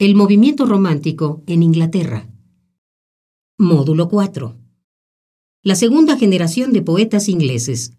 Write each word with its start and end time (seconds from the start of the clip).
El 0.00 0.14
movimiento 0.14 0.64
romántico 0.64 1.42
en 1.46 1.62
Inglaterra. 1.62 2.26
Módulo 3.58 4.08
4. 4.08 4.56
La 5.62 5.74
segunda 5.74 6.16
generación 6.16 6.72
de 6.72 6.80
poetas 6.80 7.28
ingleses. 7.28 7.92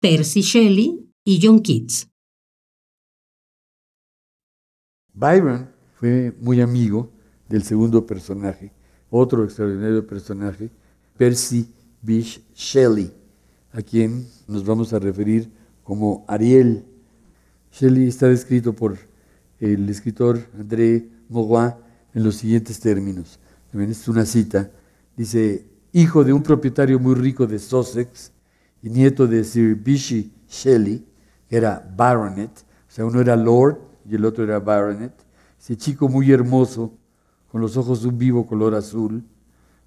Percy 0.00 0.42
Shelley 0.42 1.10
y 1.24 1.40
John 1.42 1.62
Keats. 1.62 2.08
Byron 5.14 5.68
fue 5.96 6.32
muy 6.40 6.60
amigo 6.60 7.10
del 7.48 7.64
segundo 7.64 8.06
personaje, 8.06 8.70
otro 9.10 9.42
extraordinario 9.42 10.06
personaje, 10.06 10.70
Percy 11.18 11.66
Bysshe 12.02 12.40
Shelley, 12.54 13.12
a 13.72 13.82
quien 13.82 14.28
nos 14.46 14.64
vamos 14.64 14.92
a 14.92 15.00
referir 15.00 15.50
como 15.82 16.24
Ariel. 16.28 16.84
Shelley 17.72 18.06
está 18.06 18.28
descrito 18.28 18.72
por 18.72 18.96
el 19.58 19.88
escritor 19.88 20.46
André 20.56 21.15
En 21.30 22.24
los 22.24 22.36
siguientes 22.36 22.80
términos. 22.80 23.38
También 23.70 23.90
es 23.90 24.08
una 24.08 24.24
cita. 24.24 24.70
Dice, 25.16 25.66
hijo 25.92 26.24
de 26.24 26.32
un 26.32 26.42
propietario 26.42 26.98
muy 26.98 27.14
rico 27.14 27.46
de 27.46 27.58
Sussex 27.58 28.32
y 28.82 28.90
nieto 28.90 29.26
de 29.26 29.44
Sir 29.44 29.74
Bysshe 29.74 30.30
Shelley, 30.48 31.04
que 31.48 31.56
era 31.56 31.86
baronet, 31.96 32.50
o 32.50 32.90
sea, 32.90 33.04
uno 33.04 33.20
era 33.20 33.36
lord 33.36 33.78
y 34.08 34.14
el 34.14 34.24
otro 34.24 34.44
era 34.44 34.58
baronet. 34.58 35.12
Ese 35.58 35.76
chico 35.76 36.08
muy 36.08 36.30
hermoso, 36.30 36.92
con 37.50 37.60
los 37.60 37.76
ojos 37.76 38.02
de 38.02 38.08
un 38.08 38.18
vivo 38.18 38.46
color 38.46 38.74
azul, 38.74 39.24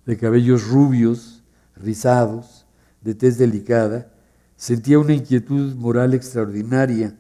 de 0.06 0.18
cabellos 0.18 0.68
rubios, 0.68 1.44
rizados, 1.76 2.66
de 3.02 3.16
tez 3.16 3.38
delicada, 3.38 4.12
sentía 4.56 5.00
una 5.00 5.14
inquietud 5.14 5.76
moral 5.76 6.14
extraordinaria 6.14 7.16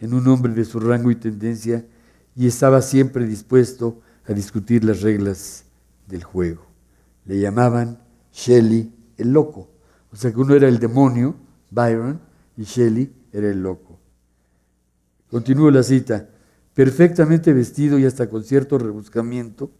en 0.00 0.14
un 0.14 0.26
hombre 0.28 0.52
de 0.54 0.64
su 0.64 0.80
rango 0.80 1.10
y 1.10 1.16
tendencia 1.16 1.84
y 2.34 2.46
estaba 2.46 2.82
siempre 2.82 3.26
dispuesto 3.26 4.00
a 4.26 4.32
discutir 4.32 4.84
las 4.84 5.02
reglas 5.02 5.64
del 6.08 6.24
juego. 6.24 6.66
Le 7.24 7.38
llamaban 7.38 7.98
Shelley 8.32 8.92
el 9.16 9.32
loco. 9.32 9.68
O 10.12 10.16
sea 10.16 10.32
que 10.32 10.40
uno 10.40 10.54
era 10.54 10.68
el 10.68 10.78
demonio, 10.78 11.36
Byron, 11.70 12.20
y 12.56 12.64
Shelley 12.64 13.12
era 13.32 13.48
el 13.48 13.62
loco. 13.62 13.98
Continúo 15.30 15.70
la 15.70 15.82
cita. 15.82 16.28
Perfectamente 16.74 17.52
vestido 17.52 17.98
y 17.98 18.06
hasta 18.06 18.28
con 18.28 18.44
cierto 18.44 18.78
rebuscamiento, 18.78 19.70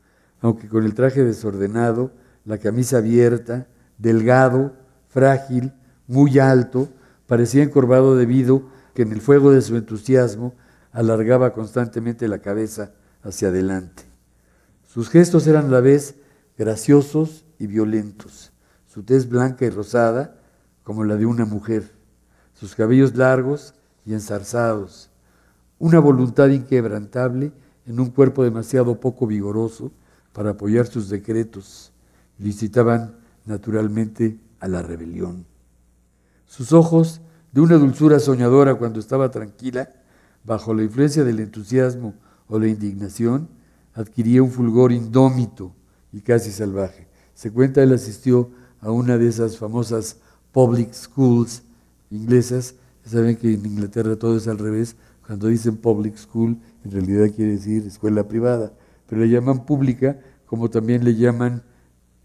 aunque 0.41 0.69
con 0.69 0.85
el 0.85 0.95
traje 0.95 1.25
desordenado, 1.25 2.13
la 2.45 2.59
camisa 2.59 2.99
abierta, 2.99 3.67
delgado, 3.99 4.75
frágil, 5.09 5.73
muy 6.07 6.39
alto, 6.39 6.89
parecía 7.27 7.63
encorvado 7.63 8.17
debido 8.17 8.69
que 8.95 9.03
en 9.03 9.13
el 9.13 9.21
fuego 9.21 9.53
de 9.53 9.63
su 9.63 9.77
entusiasmo 9.77 10.55
alargaba 10.93 11.53
constantemente 11.53 12.29
la 12.29 12.39
cabeza 12.39 12.93
hacia 13.23 13.49
adelante. 13.49 14.05
Sus 14.87 15.09
gestos 15.09 15.47
eran 15.47 15.67
a 15.67 15.71
la 15.71 15.81
vez 15.81 16.17
graciosos 16.57 17.45
y 17.59 17.67
violentos, 17.67 18.53
su 18.87 19.03
tez 19.03 19.29
blanca 19.29 19.65
y 19.65 19.71
rosada 19.71 20.37
como 20.83 21.05
la 21.05 21.17
de 21.17 21.27
una 21.27 21.45
mujer, 21.47 21.91
sus 22.53 22.75
cabellos 22.75 23.17
largos 23.17 23.75
y 24.05 24.13
enzarzados, 24.13 25.11
una 25.79 25.99
voluntad 25.99 26.49
inquebrantable 26.49 27.53
en 27.87 28.01
un 28.01 28.11
cuerpo 28.11 28.45
demasiado 28.45 29.01
poco 29.01 29.27
vigoroso 29.27 29.93
para 30.33 30.51
apoyar 30.51 30.87
sus 30.87 31.09
decretos, 31.09 31.93
licitaban 32.39 33.17
naturalmente 33.45 34.39
a 34.61 34.69
la 34.69 34.83
rebelión. 34.83 35.47
Sus 36.47 36.73
ojos, 36.73 37.21
de 37.51 37.61
una 37.61 37.77
dulzura 37.77 38.19
soñadora 38.19 38.77
cuando 38.77 39.01
estaba 39.01 39.31
tranquila, 39.31 39.91
bajo 40.45 40.75
la 40.75 40.83
influencia 40.83 41.25
del 41.25 41.41
entusiasmo 41.41 42.15
o 42.49 42.59
la 42.59 42.69
indignación, 42.69 43.49
adquiría 43.95 44.43
un 44.43 44.51
fulgor 44.51 44.93
indómito 44.93 45.75
y 46.13 46.21
casi 46.21 46.51
salvaje. 46.51 47.09
Se 47.35 47.51
cuenta, 47.51 47.83
él 47.83 47.93
asistió 47.93 48.51
a 48.81 48.91
una 48.91 49.19
de 49.19 49.29
esas 49.29 49.57
famosas 49.57 50.19
public 50.53 50.93
schools 50.93 51.63
inglesas. 52.11 52.75
Saben 53.05 53.37
que 53.37 53.55
en 53.55 53.65
Inglaterra 53.65 54.17
todo 54.17 54.37
es 54.37 54.49
al 54.49 54.59
revés. 54.59 54.97
Cuando 55.27 55.49
dicen 55.49 55.77
public 55.77 56.17
school, 56.17 56.59
en 56.85 56.91
realidad 56.91 57.35
quiere 57.35 57.53
decir 57.53 57.87
escuela 57.87 58.29
privada. 58.29 58.73
Pero 59.09 59.23
le 59.23 59.29
llaman 59.29 59.65
pública, 59.65 60.21
como 60.47 60.69
también 60.69 61.05
le 61.05 61.15
llaman 61.15 61.63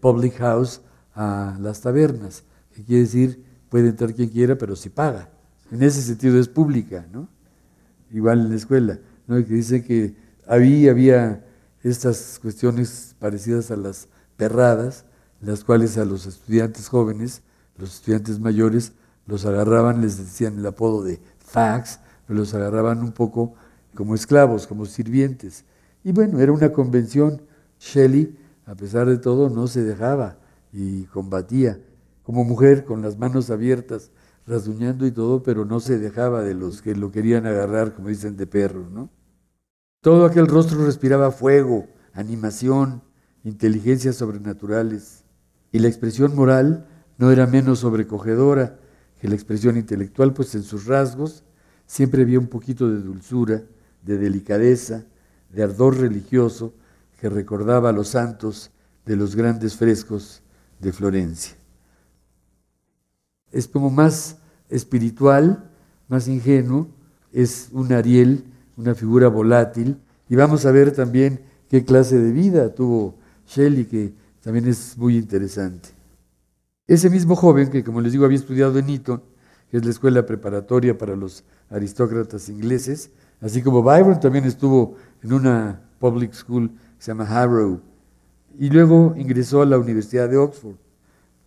public 0.00 0.34
house 0.36 0.82
a 1.14 1.56
las 1.60 1.80
tabernas. 1.80 2.44
Que 2.74 2.84
quiere 2.84 3.02
decir, 3.02 3.44
puede 3.68 3.88
entrar 3.88 4.14
quien 4.14 4.28
quiera, 4.28 4.56
pero 4.56 4.76
si 4.76 4.88
paga. 4.88 5.30
En 5.70 5.82
ese 5.82 6.02
sentido 6.02 6.38
es 6.38 6.48
pública, 6.48 7.06
¿no? 7.12 7.28
Igual 8.10 8.40
en 8.40 8.50
la 8.50 8.56
escuela, 8.56 8.98
¿no? 9.26 9.36
que 9.36 9.54
dice 9.54 9.84
que 9.84 10.14
había, 10.46 10.90
había 10.90 11.44
estas 11.82 12.38
cuestiones 12.40 13.14
parecidas 13.18 13.70
a 13.70 13.76
las 13.76 14.08
perradas, 14.36 15.04
las 15.40 15.64
cuales 15.64 15.98
a 15.98 16.04
los 16.04 16.26
estudiantes 16.26 16.88
jóvenes, 16.88 17.42
los 17.76 17.96
estudiantes 17.96 18.40
mayores, 18.40 18.92
los 19.26 19.44
agarraban, 19.44 20.00
les 20.00 20.18
decían 20.18 20.58
el 20.58 20.66
apodo 20.66 21.04
de 21.04 21.20
fax, 21.38 22.00
los 22.28 22.54
agarraban 22.54 23.02
un 23.02 23.12
poco 23.12 23.54
como 23.94 24.14
esclavos, 24.14 24.66
como 24.66 24.86
sirvientes. 24.86 25.64
Y 26.04 26.12
bueno, 26.12 26.40
era 26.40 26.52
una 26.52 26.72
convención. 26.72 27.42
Shelley, 27.78 28.36
a 28.66 28.74
pesar 28.74 29.08
de 29.08 29.18
todo, 29.18 29.48
no 29.48 29.66
se 29.66 29.82
dejaba 29.82 30.38
y 30.72 31.04
combatía 31.04 31.78
como 32.22 32.44
mujer 32.44 32.84
con 32.84 33.02
las 33.02 33.18
manos 33.18 33.50
abiertas 33.50 34.10
rasguñando 34.48 35.06
y 35.06 35.12
todo, 35.12 35.42
pero 35.42 35.64
no 35.64 35.78
se 35.78 35.98
dejaba 35.98 36.42
de 36.42 36.54
los 36.54 36.82
que 36.82 36.96
lo 36.96 37.12
querían 37.12 37.46
agarrar, 37.46 37.94
como 37.94 38.08
dicen, 38.08 38.36
de 38.36 38.46
perro, 38.46 38.88
¿no? 38.90 39.10
Todo 40.00 40.24
aquel 40.24 40.46
rostro 40.46 40.84
respiraba 40.86 41.30
fuego, 41.30 41.86
animación, 42.14 43.02
inteligencias 43.44 44.16
sobrenaturales. 44.16 45.24
Y 45.70 45.80
la 45.80 45.88
expresión 45.88 46.34
moral 46.34 46.86
no 47.18 47.30
era 47.30 47.46
menos 47.46 47.80
sobrecogedora 47.80 48.78
que 49.20 49.28
la 49.28 49.34
expresión 49.34 49.76
intelectual, 49.76 50.32
pues 50.32 50.54
en 50.54 50.62
sus 50.62 50.86
rasgos 50.86 51.44
siempre 51.86 52.22
había 52.22 52.38
un 52.38 52.46
poquito 52.46 52.88
de 52.88 53.02
dulzura, 53.02 53.64
de 54.02 54.16
delicadeza, 54.16 55.04
de 55.50 55.62
ardor 55.62 55.98
religioso 55.98 56.72
que 57.20 57.28
recordaba 57.28 57.90
a 57.90 57.92
los 57.92 58.08
santos 58.08 58.70
de 59.04 59.16
los 59.16 59.34
grandes 59.34 59.76
frescos 59.76 60.42
de 60.78 60.92
Florencia 60.92 61.57
es 63.52 63.68
como 63.68 63.90
más 63.90 64.36
espiritual, 64.68 65.70
más 66.08 66.28
ingenuo, 66.28 66.88
es 67.32 67.68
un 67.72 67.92
Ariel, 67.92 68.44
una 68.76 68.94
figura 68.94 69.28
volátil, 69.28 69.98
y 70.28 70.36
vamos 70.36 70.66
a 70.66 70.70
ver 70.70 70.92
también 70.92 71.40
qué 71.68 71.84
clase 71.84 72.18
de 72.18 72.32
vida 72.32 72.74
tuvo 72.74 73.16
Shelley, 73.46 73.84
que 73.84 74.14
también 74.42 74.66
es 74.66 74.96
muy 74.96 75.16
interesante. 75.16 75.90
Ese 76.86 77.10
mismo 77.10 77.36
joven, 77.36 77.70
que 77.70 77.84
como 77.84 78.00
les 78.00 78.12
digo 78.12 78.24
había 78.24 78.38
estudiado 78.38 78.78
en 78.78 78.88
Eton, 78.88 79.22
que 79.70 79.76
es 79.76 79.84
la 79.84 79.90
escuela 79.90 80.24
preparatoria 80.24 80.96
para 80.96 81.16
los 81.16 81.44
aristócratas 81.70 82.48
ingleses, 82.48 83.10
así 83.40 83.62
como 83.62 83.82
Byron 83.82 84.20
también 84.20 84.44
estuvo 84.44 84.96
en 85.22 85.32
una 85.32 85.82
public 85.98 86.32
school 86.32 86.70
que 86.70 87.02
se 87.02 87.10
llama 87.10 87.24
Harrow, 87.24 87.80
y 88.58 88.70
luego 88.70 89.14
ingresó 89.16 89.62
a 89.62 89.66
la 89.66 89.78
Universidad 89.78 90.28
de 90.28 90.36
Oxford. 90.36 90.76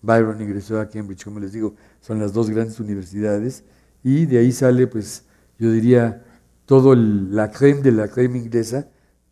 Byron 0.02 0.42
ingresó 0.42 0.80
a 0.80 0.90
Cambridge, 0.90 1.24
como 1.24 1.40
les 1.40 1.54
digo, 1.54 1.76
son 2.00 2.20
las 2.20 2.34
dos 2.34 2.50
grandes 2.50 2.80
universidades, 2.80 3.64
y 4.04 4.26
de 4.26 4.40
ahí 4.40 4.52
sale, 4.52 4.88
pues, 4.88 5.26
yo 5.60 5.72
diría, 5.72 6.24
todo 6.66 6.96
la 6.96 7.52
creme 7.52 7.82
de 7.82 7.92
la 7.92 8.08
creme 8.08 8.40
inglesa, 8.40 8.88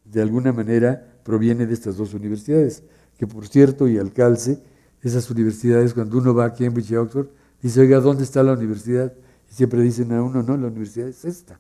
de 0.06 0.22
alguna 0.22 0.54
manera 0.54 1.06
proviene 1.24 1.66
de 1.66 1.74
estas 1.74 1.98
dos 1.98 2.14
universidades, 2.14 2.84
que 3.18 3.28
por 3.28 3.48
cierto, 3.48 3.88
y 3.88 3.98
al 3.98 4.14
calce, 4.14 4.62
esas 5.02 5.30
universidades, 5.30 5.94
cuando 5.94 6.18
uno 6.18 6.34
va 6.34 6.46
a 6.46 6.54
Cambridge 6.54 6.92
y 6.92 6.96
Oxford, 6.96 7.28
dice, 7.62 7.82
oiga, 7.82 8.00
¿dónde 8.00 8.24
está 8.24 8.44
la 8.44 8.54
universidad? 8.54 9.14
Y 9.50 9.54
siempre 9.54 9.82
dicen 9.82 10.12
a 10.12 10.22
uno, 10.22 10.44
no, 10.44 10.58
la 10.58 10.68
universidad 10.68 11.08
es 11.08 11.26
esta. 11.26 11.60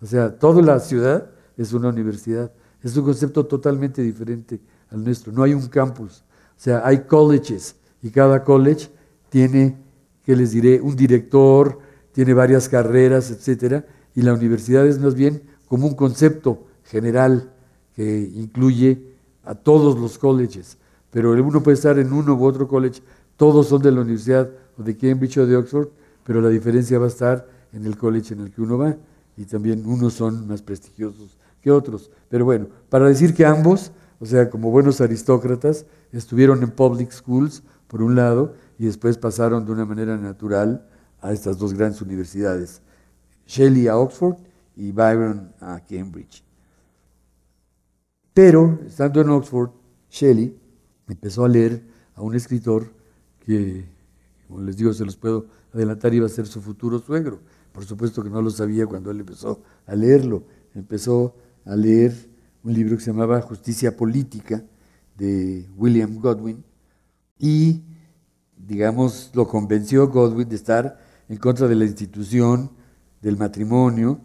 O 0.00 0.06
sea, 0.06 0.38
toda 0.38 0.62
la 0.62 0.78
ciudad 0.80 1.30
es 1.56 1.72
una 1.72 1.88
universidad. 1.88 2.52
Es 2.82 2.96
un 2.96 3.04
concepto 3.04 3.46
totalmente 3.46 4.02
diferente 4.02 4.60
al 4.90 5.02
nuestro. 5.02 5.32
No 5.32 5.42
hay 5.42 5.54
un 5.54 5.66
campus. 5.66 6.24
O 6.56 6.60
sea, 6.60 6.86
hay 6.86 7.00
colleges 7.04 7.76
y 8.02 8.10
cada 8.10 8.44
college 8.44 8.88
tiene 9.28 9.76
que 10.24 10.36
les 10.36 10.50
diré, 10.50 10.80
un 10.80 10.96
director, 10.96 11.78
tiene 12.12 12.34
varias 12.34 12.68
carreras, 12.68 13.30
etcétera, 13.30 13.86
y 14.14 14.22
la 14.22 14.34
universidad 14.34 14.86
es 14.86 14.98
más 14.98 15.14
bien 15.14 15.42
como 15.68 15.86
un 15.86 15.94
concepto 15.94 16.66
general 16.84 17.52
que 17.94 18.30
incluye 18.34 19.14
a 19.44 19.54
todos 19.54 19.98
los 19.98 20.18
colleges, 20.18 20.78
pero 21.10 21.32
uno 21.32 21.62
puede 21.62 21.76
estar 21.76 21.98
en 21.98 22.12
uno 22.12 22.34
u 22.34 22.44
otro 22.44 22.66
college, 22.66 23.02
todos 23.36 23.68
son 23.68 23.82
de 23.82 23.92
la 23.92 24.00
universidad 24.00 24.50
o 24.78 24.82
de 24.82 24.96
Cambridge 24.96 25.38
o 25.38 25.46
de 25.46 25.56
Oxford, 25.56 25.88
pero 26.24 26.40
la 26.40 26.48
diferencia 26.48 26.98
va 26.98 27.04
a 27.04 27.08
estar 27.08 27.48
en 27.72 27.86
el 27.86 27.96
college 27.96 28.34
en 28.34 28.40
el 28.40 28.50
que 28.50 28.62
uno 28.62 28.78
va, 28.78 28.96
y 29.36 29.44
también 29.44 29.86
unos 29.86 30.14
son 30.14 30.48
más 30.48 30.62
prestigiosos 30.62 31.36
que 31.60 31.70
otros. 31.70 32.10
Pero 32.28 32.44
bueno, 32.44 32.66
para 32.88 33.06
decir 33.06 33.34
que 33.34 33.44
ambos, 33.44 33.92
o 34.18 34.26
sea, 34.26 34.48
como 34.48 34.70
buenos 34.70 35.00
aristócratas, 35.00 35.84
estuvieron 36.10 36.62
en 36.62 36.70
public 36.70 37.12
schools, 37.12 37.62
por 37.88 38.02
un 38.02 38.14
lado, 38.14 38.54
y 38.78 38.86
después 38.86 39.18
pasaron 39.18 39.64
de 39.64 39.72
una 39.72 39.84
manera 39.84 40.16
natural 40.16 40.88
a 41.20 41.32
estas 41.32 41.58
dos 41.58 41.74
grandes 41.74 42.00
universidades, 42.02 42.82
Shelley 43.46 43.88
a 43.88 43.96
Oxford 43.96 44.36
y 44.76 44.92
Byron 44.92 45.52
a 45.60 45.80
Cambridge. 45.80 46.44
Pero, 48.34 48.80
estando 48.86 49.20
en 49.20 49.30
Oxford, 49.30 49.70
Shelley 50.10 50.58
empezó 51.08 51.44
a 51.44 51.48
leer 51.48 51.82
a 52.14 52.22
un 52.22 52.34
escritor 52.34 52.92
que, 53.40 53.86
como 54.46 54.60
les 54.62 54.76
digo, 54.76 54.92
se 54.92 55.04
los 55.04 55.16
puedo 55.16 55.46
adelantar, 55.72 56.12
iba 56.12 56.26
a 56.26 56.30
ser 56.30 56.46
su 56.46 56.60
futuro 56.60 56.98
suegro. 56.98 57.40
Por 57.72 57.84
supuesto 57.84 58.22
que 58.22 58.30
no 58.30 58.42
lo 58.42 58.50
sabía 58.50 58.86
cuando 58.86 59.10
él 59.10 59.20
empezó 59.20 59.62
a 59.86 59.94
leerlo. 59.94 60.44
Empezó 60.74 61.34
a 61.64 61.76
leer 61.76 62.14
un 62.62 62.74
libro 62.74 62.96
que 62.96 63.02
se 63.02 63.10
llamaba 63.10 63.40
Justicia 63.42 63.96
Política 63.96 64.64
de 65.16 65.68
William 65.76 66.18
Godwin 66.18 66.64
y, 67.38 67.84
digamos, 68.56 69.30
lo 69.34 69.46
convenció 69.46 70.08
Godwin 70.08 70.48
de 70.48 70.56
estar 70.56 70.98
en 71.28 71.36
contra 71.38 71.68
de 71.68 71.74
la 71.74 71.84
institución 71.84 72.70
del 73.20 73.36
matrimonio, 73.36 74.20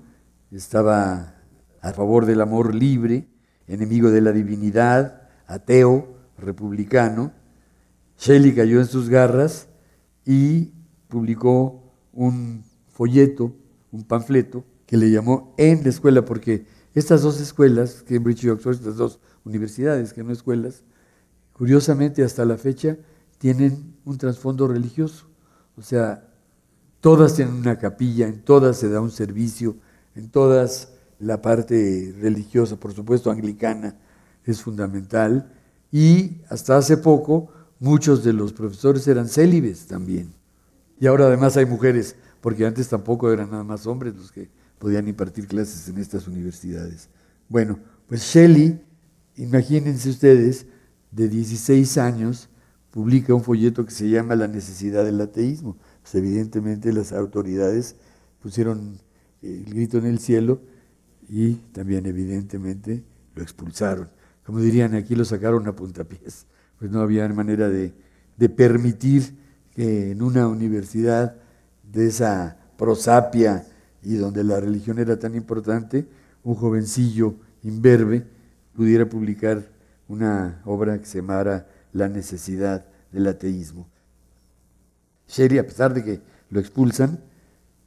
estaba 0.52 1.36
a 1.82 1.94
favor 1.94 2.26
del 2.26 2.42
amor 2.42 2.76
libre, 2.76 3.28
enemigo 3.68 4.12
de 4.12 4.22
la 4.22 4.32
divinidad, 4.32 5.30
ateo, 5.48 6.18
republicano. 6.38 7.32
Shelley 8.18 8.54
cayó 8.54 8.80
en 8.80 8.88
sus 8.88 9.10
garras 9.10 9.68
y 10.26 10.72
publicó 11.08 11.94
un 12.14 12.64
folleto, 12.90 13.56
un 13.92 14.04
panfleto, 14.04 14.66
que 14.86 14.98
le 14.98 15.10
llamó 15.10 15.56
En 15.58 15.84
la 15.84 15.90
escuela, 15.90 16.26
porque 16.26 16.66
estas 16.94 17.22
dos 17.22 17.40
escuelas, 17.40 18.04
Cambridge 18.08 18.44
y 18.44 18.50
Oxford, 18.50 18.76
estas 18.76 18.98
dos 18.98 19.20
universidades, 19.46 20.14
que 20.14 20.24
no 20.24 20.32
escuelas, 20.32 20.84
curiosamente 21.62 22.24
hasta 22.24 22.44
la 22.44 22.58
fecha 22.58 22.98
tienen 23.38 23.94
un 24.04 24.18
trasfondo 24.18 24.68
religioso. 24.68 25.28
O 25.78 25.84
sea, 25.84 26.28
todas 27.02 27.36
tienen 27.36 27.54
una 27.54 27.78
capilla, 27.78 28.28
en 28.28 28.42
todas 28.42 28.78
se 28.78 28.90
da 28.90 29.00
un 29.00 29.12
servicio, 29.12 29.76
en 30.16 30.30
todas 30.30 30.92
la 31.20 31.40
parte 31.44 32.16
religiosa, 32.20 32.78
por 32.78 32.94
supuesto 32.94 33.30
anglicana, 33.30 33.96
es 34.44 34.64
fundamental. 34.64 35.54
Y 35.92 36.42
hasta 36.50 36.78
hace 36.78 36.98
poco 36.98 37.52
muchos 37.80 38.24
de 38.24 38.34
los 38.34 38.54
profesores 38.54 39.08
eran 39.08 39.28
célibes 39.28 39.86
también. 39.86 40.34
Y 41.00 41.06
ahora 41.06 41.28
además 41.28 41.58
hay 41.58 41.68
mujeres, 41.68 42.16
porque 42.42 42.66
antes 42.66 42.90
tampoco 42.90 43.32
eran 43.32 43.52
nada 43.52 43.64
más 43.64 43.86
hombres 43.86 44.16
los 44.16 44.32
que 44.32 44.50
podían 44.80 45.08
impartir 45.08 45.46
clases 45.46 45.88
en 45.88 46.00
estas 46.00 46.28
universidades. 46.28 47.08
Bueno, 47.48 47.78
pues 48.08 48.24
Shelley, 48.24 48.84
imagínense 49.36 50.10
ustedes, 50.10 50.66
de 51.12 51.28
16 51.28 51.98
años, 51.98 52.50
publica 52.90 53.34
un 53.34 53.44
folleto 53.44 53.86
que 53.86 53.92
se 53.92 54.10
llama 54.10 54.36
La 54.36 54.48
necesidad 54.48 55.06
del 55.06 55.22
ateísmo. 55.22 55.78
Pues 56.02 56.16
evidentemente 56.16 56.92
las 56.94 57.14
autoridades 57.14 57.96
pusieron 58.42 58.98
el 59.42 59.66
grito 59.66 59.98
en 59.98 60.06
el 60.06 60.20
cielo 60.20 60.62
y 61.30 61.54
también 61.74 62.06
evidentemente 62.06 63.04
lo 63.36 63.44
expulsaron. 63.44 64.10
Como 64.46 64.60
dirían, 64.60 64.96
aquí 64.96 65.16
lo 65.16 65.26
sacaron 65.26 65.68
a 65.68 65.76
puntapiés, 65.76 66.48
pues 66.80 66.92
no 66.92 67.02
había 67.02 67.28
manera 67.30 67.70
de, 67.70 67.94
de 68.38 68.50
permitir 68.50 69.38
que 69.74 70.12
en 70.12 70.22
una 70.22 70.48
universidad 70.48 71.36
de 71.84 72.08
esa 72.08 72.58
prosapia 72.78 73.66
y 74.04 74.16
donde 74.16 74.44
la 74.44 74.60
religión 74.60 75.00
era 75.00 75.18
tan 75.18 75.36
importante, 75.36 76.08
un 76.44 76.56
jovencillo 76.56 77.36
imberbe 77.64 78.26
pudiera 78.74 79.08
publicar 79.08 79.64
una 80.08 80.62
obra 80.66 81.00
que 81.00 81.06
se 81.06 81.20
llamara 81.20 81.68
La 81.94 82.08
necesidad 82.08 82.86
del 83.12 83.28
ateísmo. 83.28 83.88
Shelley, 85.28 85.60
a 85.60 85.66
pesar 85.66 85.94
de 85.94 86.04
que 86.04 86.22
lo 86.50 86.60
expulsan, 86.60 87.20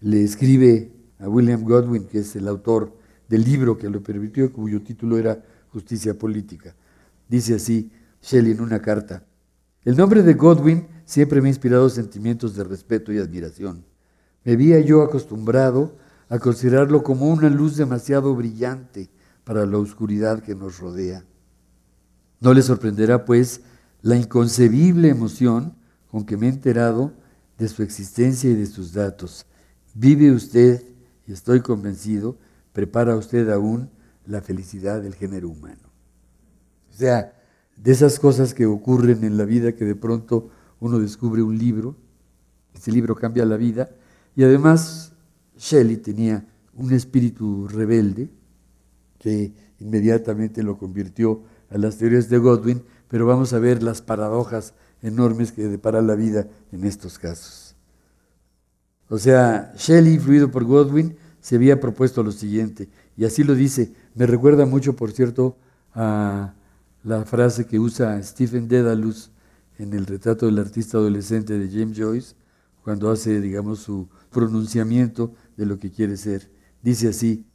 le 0.01 0.23
escribe 0.23 0.93
a 1.19 1.29
William 1.29 1.63
Godwin, 1.65 2.07
que 2.07 2.21
es 2.21 2.37
el 2.37 2.49
autor 2.49 2.97
del 3.29 3.45
libro 3.45 3.77
que 3.77 3.89
lo 3.89 4.03
permitió, 4.03 4.53
cuyo 4.53 4.83
título 4.83 5.19
era 5.19 5.43
Justicia 5.71 6.19
Política. 6.19 6.75
Dice 7.29 7.55
así 7.55 7.91
Shelley 8.23 8.53
en 8.53 8.61
una 8.61 8.81
carta, 8.81 9.25
el 9.85 9.97
nombre 9.97 10.23
de 10.23 10.35
Godwin 10.35 10.87
siempre 11.05 11.41
me 11.43 11.49
ha 11.49 11.51
inspirado 11.51 11.89
sentimientos 11.91 12.57
de 12.57 12.65
respeto 12.65 13.13
y 13.13 13.19
admiración. 13.19 13.85
Me 14.45 14.53
había 14.53 14.81
yo 14.81 15.03
acostumbrado 15.03 15.97
a 16.29 16.39
considerarlo 16.39 17.03
como 17.03 17.29
una 17.29 17.51
luz 17.51 17.77
demasiado 17.77 18.35
brillante 18.35 19.11
para 19.45 19.67
la 19.67 19.79
oscuridad 19.79 20.43
que 20.43 20.55
nos 20.55 20.79
rodea. 20.79 21.25
No 22.45 22.53
le 22.53 22.61
sorprenderá, 22.61 23.25
pues, 23.25 23.63
la 24.03 24.17
inconcebible 24.17 25.09
emoción 25.09 25.73
con 26.11 26.27
que 26.27 26.37
me 26.37 26.45
he 26.45 26.51
enterado 26.51 27.15
de 27.57 27.69
su 27.69 27.83
existencia 27.83 28.51
y 28.51 28.55
de 28.55 28.67
sus 28.67 28.93
datos. 28.93 29.47
Vive 29.95 30.31
usted, 30.31 30.83
y 31.27 31.33
estoy 31.33 31.61
convencido, 31.63 32.37
prepara 32.75 33.17
usted 33.17 33.49
aún 33.49 33.89
la 34.27 34.43
felicidad 34.43 35.01
del 35.01 35.15
género 35.15 35.49
humano. 35.49 35.89
O 36.93 36.95
sea, 36.95 37.33
de 37.79 37.93
esas 37.93 38.19
cosas 38.19 38.53
que 38.53 38.67
ocurren 38.67 39.25
en 39.25 39.39
la 39.39 39.47
vida 39.47 39.73
que 39.73 39.87
de 39.87 39.97
pronto 39.97 40.51
uno 40.81 40.99
descubre 40.99 41.41
un 41.41 41.57
libro, 41.57 41.97
ese 42.75 42.93
libro 42.93 43.15
cambia 43.15 43.47
la 43.47 43.57
vida, 43.57 43.89
y 44.37 44.45
además 44.45 45.15
Shelley 45.57 45.97
tenía 45.97 46.47
un 46.75 46.93
espíritu 46.93 47.69
rebelde 47.69 48.29
que 49.19 49.55
inmediatamente 49.81 50.63
lo 50.63 50.77
convirtió 50.77 51.43
a 51.71 51.79
las 51.79 51.99
teorías 51.99 52.29
de 52.29 52.39
Godwin, 52.39 52.83
pero 53.09 53.27
vamos 53.27 53.53
a 53.53 53.59
ver 53.59 53.83
las 53.83 54.03
paradojas 54.03 54.75
enormes 55.03 55.53
que 55.53 55.69
depara 55.69 56.03
la 56.03 56.15
vida 56.15 56.49
en 56.73 56.85
estos 56.85 57.19
casos. 57.19 57.77
O 59.09 59.19
sea, 59.19 59.73
Shelley, 59.77 60.15
influido 60.15 60.51
por 60.51 60.65
Godwin, 60.65 61.17
se 61.41 61.57
había 61.57 61.79
propuesto 61.79 62.23
lo 62.23 62.33
siguiente, 62.33 62.89
y 63.17 63.25
así 63.25 63.45
lo 63.45 63.55
dice. 63.55 63.93
Me 64.15 64.27
recuerda 64.27 64.65
mucho, 64.65 64.97
por 64.97 65.13
cierto, 65.13 65.59
a 65.95 66.55
la 67.03 67.25
frase 67.25 67.67
que 67.67 67.79
usa 67.79 68.21
Stephen 68.23 68.67
Dedalus 68.67 69.31
en 69.79 69.93
el 69.93 70.07
retrato 70.07 70.47
del 70.47 70.59
artista 70.59 70.99
adolescente 70.99 71.59
de 71.59 71.69
James 71.69 71.99
Joyce, 71.99 72.35
cuando 72.83 73.11
hace, 73.11 73.41
digamos, 73.41 73.81
su 73.81 74.09
pronunciamiento 74.31 75.35
de 75.57 75.67
lo 75.67 75.79
que 75.79 75.91
quiere 75.91 76.17
ser. 76.17 76.51
Dice 76.83 77.09
así, 77.09 77.47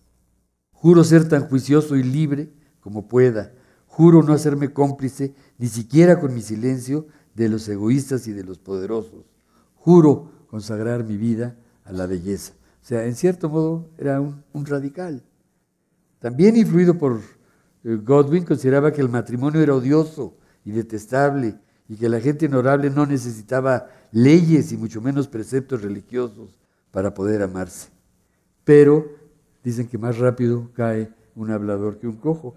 juro 0.72 1.04
ser 1.04 1.28
tan 1.28 1.48
juicioso 1.48 1.96
y 1.96 2.04
libre 2.04 2.52
como 2.80 3.08
pueda, 3.08 3.54
juro 4.00 4.24
no 4.24 4.32
hacerme 4.32 4.72
cómplice, 4.72 5.36
ni 5.58 5.68
siquiera 5.68 6.22
con 6.22 6.34
mi 6.34 6.42
silencio, 6.42 7.08
de 7.36 7.50
los 7.50 7.68
egoístas 7.68 8.28
y 8.28 8.32
de 8.32 8.46
los 8.46 8.58
poderosos. 8.58 9.26
Juro 9.76 10.32
consagrar 10.48 11.04
mi 11.04 11.18
vida 11.18 11.58
a 11.84 11.92
la 11.92 12.08
belleza. 12.08 12.54
O 12.82 12.86
sea, 12.86 13.04
en 13.04 13.14
cierto 13.14 13.50
modo 13.50 13.90
era 13.98 14.22
un, 14.22 14.66
radical. 14.66 15.22
También 16.20 16.56
influido 16.56 16.98
por 16.98 17.20
eh, 17.84 18.00
Godwin, 18.02 18.46
consideraba 18.46 18.94
que 18.94 19.02
el 19.02 19.10
matrimonio 19.10 19.60
era 19.60 19.76
odioso 19.76 20.38
y 20.64 20.72
detestable 20.72 21.60
y 21.90 21.98
que 21.98 22.08
la 22.08 22.22
gente 22.22 22.46
honorable 22.46 22.90
no 22.90 23.06
necesitaba 23.06 23.90
leyes 24.14 24.72
y 24.72 24.78
mucho 24.78 25.02
menos 25.02 25.28
preceptos 25.28 25.82
religiosos 25.82 26.58
para 26.92 27.14
poder 27.14 27.44
amarse. 27.44 27.90
Pero 28.64 29.10
dicen 29.62 29.90
que 29.90 29.98
más 29.98 30.20
rápido 30.20 30.72
cae 30.74 31.12
un 31.36 31.52
hablador 31.52 32.00
que 32.00 32.08
un 32.08 32.16
cojo. 32.16 32.56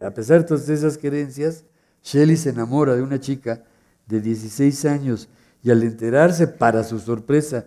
A 0.00 0.10
pesar 0.10 0.40
de 0.40 0.44
todas 0.44 0.68
esas 0.68 0.96
creencias, 0.96 1.64
Shelley 2.02 2.36
se 2.36 2.50
enamora 2.50 2.96
de 2.96 3.02
una 3.02 3.20
chica 3.20 3.62
de 4.06 4.20
16 4.20 4.84
años 4.86 5.28
y 5.62 5.70
al 5.70 5.82
enterarse, 5.82 6.46
para 6.46 6.82
su 6.84 6.98
sorpresa, 6.98 7.66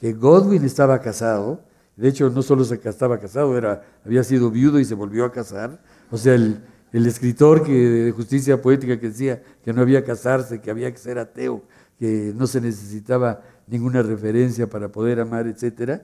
que 0.00 0.12
Godwin 0.12 0.64
estaba 0.64 0.98
casado, 1.00 1.62
de 1.96 2.08
hecho 2.08 2.30
no 2.30 2.42
solo 2.42 2.64
se 2.64 2.80
estaba 2.82 3.18
casado, 3.18 3.56
era, 3.56 3.82
había 4.04 4.24
sido 4.24 4.50
viudo 4.50 4.80
y 4.80 4.84
se 4.84 4.94
volvió 4.94 5.24
a 5.24 5.32
casar, 5.32 5.80
o 6.10 6.16
sea, 6.16 6.34
el, 6.34 6.60
escritor 6.92 7.64
que, 7.64 7.72
de 7.72 8.12
justicia 8.12 8.62
poética 8.62 8.98
que 8.98 9.08
decía 9.08 9.42
que 9.62 9.72
no 9.72 9.82
había 9.82 10.00
que 10.00 10.06
casarse, 10.06 10.60
que 10.60 10.70
había 10.70 10.90
que 10.90 10.98
ser 10.98 11.18
ateo, 11.18 11.62
que 11.98 12.32
no 12.34 12.46
se 12.46 12.60
necesitaba 12.60 13.42
ninguna 13.66 14.02
referencia 14.02 14.68
para 14.68 14.88
poder 14.90 15.20
amar, 15.20 15.46
etc., 15.46 16.00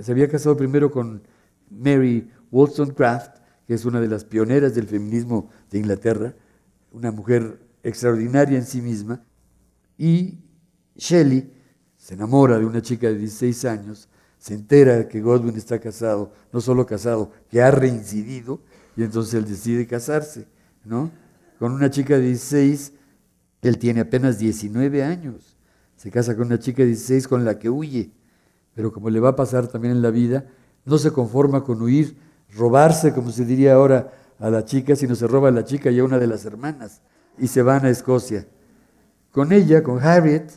se 0.00 0.10
había 0.10 0.28
casado 0.28 0.56
primero 0.56 0.90
con 0.90 1.22
Mary 1.70 2.30
Wollstonecraft, 2.50 3.41
es 3.74 3.84
una 3.84 4.00
de 4.00 4.08
las 4.08 4.24
pioneras 4.24 4.74
del 4.74 4.86
feminismo 4.86 5.50
de 5.70 5.78
Inglaterra, 5.78 6.34
una 6.92 7.10
mujer 7.10 7.60
extraordinaria 7.82 8.58
en 8.58 8.66
sí 8.66 8.80
misma, 8.80 9.24
y 9.98 10.38
Shelley 10.96 11.52
se 11.96 12.14
enamora 12.14 12.58
de 12.58 12.64
una 12.64 12.82
chica 12.82 13.08
de 13.08 13.16
16 13.16 13.64
años, 13.64 14.08
se 14.38 14.54
entera 14.54 15.08
que 15.08 15.20
Godwin 15.20 15.56
está 15.56 15.78
casado, 15.78 16.32
no 16.52 16.60
solo 16.60 16.84
casado, 16.84 17.30
que 17.48 17.62
ha 17.62 17.70
reincidido, 17.70 18.60
y 18.96 19.04
entonces 19.04 19.34
él 19.34 19.44
decide 19.44 19.86
casarse, 19.86 20.48
¿no? 20.84 21.10
Con 21.58 21.72
una 21.72 21.90
chica 21.90 22.16
de 22.16 22.26
16, 22.26 22.92
él 23.62 23.78
tiene 23.78 24.00
apenas 24.00 24.38
19 24.38 25.04
años, 25.04 25.56
se 25.96 26.10
casa 26.10 26.36
con 26.36 26.46
una 26.46 26.58
chica 26.58 26.82
de 26.82 26.88
16 26.88 27.28
con 27.28 27.44
la 27.44 27.58
que 27.58 27.70
huye, 27.70 28.10
pero 28.74 28.92
como 28.92 29.10
le 29.10 29.20
va 29.20 29.30
a 29.30 29.36
pasar 29.36 29.68
también 29.68 29.94
en 29.94 30.02
la 30.02 30.10
vida, 30.10 30.46
no 30.84 30.98
se 30.98 31.12
conforma 31.12 31.62
con 31.62 31.80
huir, 31.80 32.16
robarse, 32.54 33.12
como 33.12 33.30
se 33.30 33.44
diría 33.44 33.74
ahora, 33.74 34.12
a 34.38 34.50
la 34.50 34.64
chica, 34.64 34.96
sino 34.96 35.14
se 35.14 35.26
roba 35.26 35.48
a 35.48 35.52
la 35.52 35.64
chica 35.64 35.90
y 35.90 35.98
a 35.98 36.04
una 36.04 36.18
de 36.18 36.26
las 36.26 36.44
hermanas 36.44 37.00
y 37.38 37.48
se 37.48 37.62
van 37.62 37.84
a 37.84 37.90
Escocia. 37.90 38.46
Con 39.30 39.52
ella, 39.52 39.82
con 39.82 40.02
Harriet, 40.02 40.50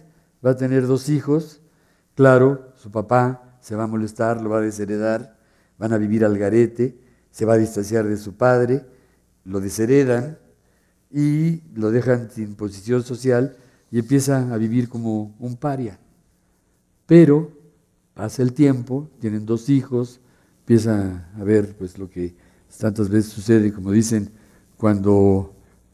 va 0.46 0.52
a 0.52 0.58
tener 0.58 0.88
dos 0.88 1.10
hijos. 1.10 1.62
Claro, 2.16 2.72
su 2.76 2.92
papá 2.92 3.58
se 3.62 3.76
va 3.76 3.84
a 3.84 3.88
molestar, 3.88 4.42
lo 4.42 4.50
va 4.50 4.58
a 4.58 4.62
desheredar, 4.62 5.38
van 5.78 5.94
a 5.94 5.98
vivir 5.98 6.26
al 6.26 6.38
garete, 6.38 7.00
se 7.32 7.46
va 7.46 7.54
a 7.54 7.58
distanciar 7.58 8.06
de 8.06 8.18
su 8.18 8.36
padre 8.36 8.86
lo 9.46 9.62
desheredan 9.62 10.38
y 11.12 11.62
lo 11.74 11.92
dejan 11.92 12.30
sin 12.32 12.56
posición 12.56 13.04
social 13.04 13.56
y 13.92 14.00
empieza 14.00 14.54
a 14.54 14.58
vivir 14.58 14.90
como 14.90 15.36
un 15.40 15.56
paria. 15.56 16.00
Pero 17.06 17.52
pasa 18.14 18.42
el 18.42 18.54
tiempo, 18.54 19.10
tienen 19.20 19.46
dos 19.46 19.70
hijos, 19.70 20.20
empieza 20.66 21.30
a 21.40 21.44
ver 21.44 21.76
pues 21.78 22.00
lo 22.00 22.10
que 22.10 22.36
tantas 22.80 23.08
veces 23.08 23.32
sucede, 23.32 23.72
como 23.72 23.92
dicen, 23.92 24.32
cuando 24.78 25.54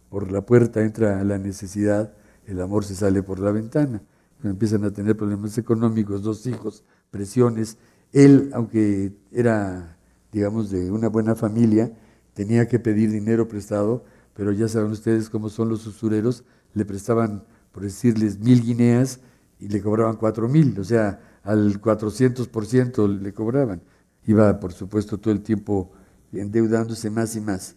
por 0.10 0.32
la 0.32 0.46
puerta 0.46 0.82
entra 0.82 1.22
la 1.26 1.38
necesidad, 1.38 2.14
el 2.46 2.62
amor 2.62 2.86
se 2.86 2.96
sale 2.96 3.22
por 3.22 3.40
la 3.40 3.52
ventana. 3.52 4.02
Cuando 4.38 4.52
empiezan 4.52 4.86
a 4.86 4.92
tener 4.92 5.18
problemas 5.18 5.58
económicos, 5.58 6.24
dos 6.24 6.48
hijos, 6.48 6.86
presiones. 7.10 7.78
Él, 8.14 8.50
aunque 8.54 9.14
era, 9.34 9.98
digamos, 10.32 10.72
de 10.72 10.90
una 10.90 11.10
buena 11.10 11.36
familia, 11.36 11.92
tenía 12.34 12.70
que 12.70 12.80
pedir 12.80 13.12
dinero 13.12 13.50
prestado, 13.50 14.06
pero 14.34 14.54
ya 14.54 14.70
saben 14.70 14.92
ustedes 14.92 15.30
cómo 15.30 15.50
son 15.50 15.68
los 15.68 15.86
usureros, 15.86 16.46
le 16.74 16.86
prestaban, 16.86 17.44
por 17.74 17.84
decirles, 17.84 18.40
mil 18.40 18.62
guineas 18.64 19.20
y 19.60 19.68
le 19.68 19.82
cobraban 19.82 20.16
cuatro 20.16 20.48
mil, 20.48 20.80
o 20.80 20.86
sea, 20.86 21.20
al 21.44 21.82
400% 21.82 23.20
le 23.20 23.34
cobraban. 23.34 23.82
Iba, 24.26 24.60
por 24.60 24.74
supuesto, 24.74 25.18
todo 25.18 25.34
el 25.34 25.42
tiempo 25.42 25.92
endeudándose 26.32 27.10
más 27.10 27.36
y 27.36 27.42
más. 27.42 27.76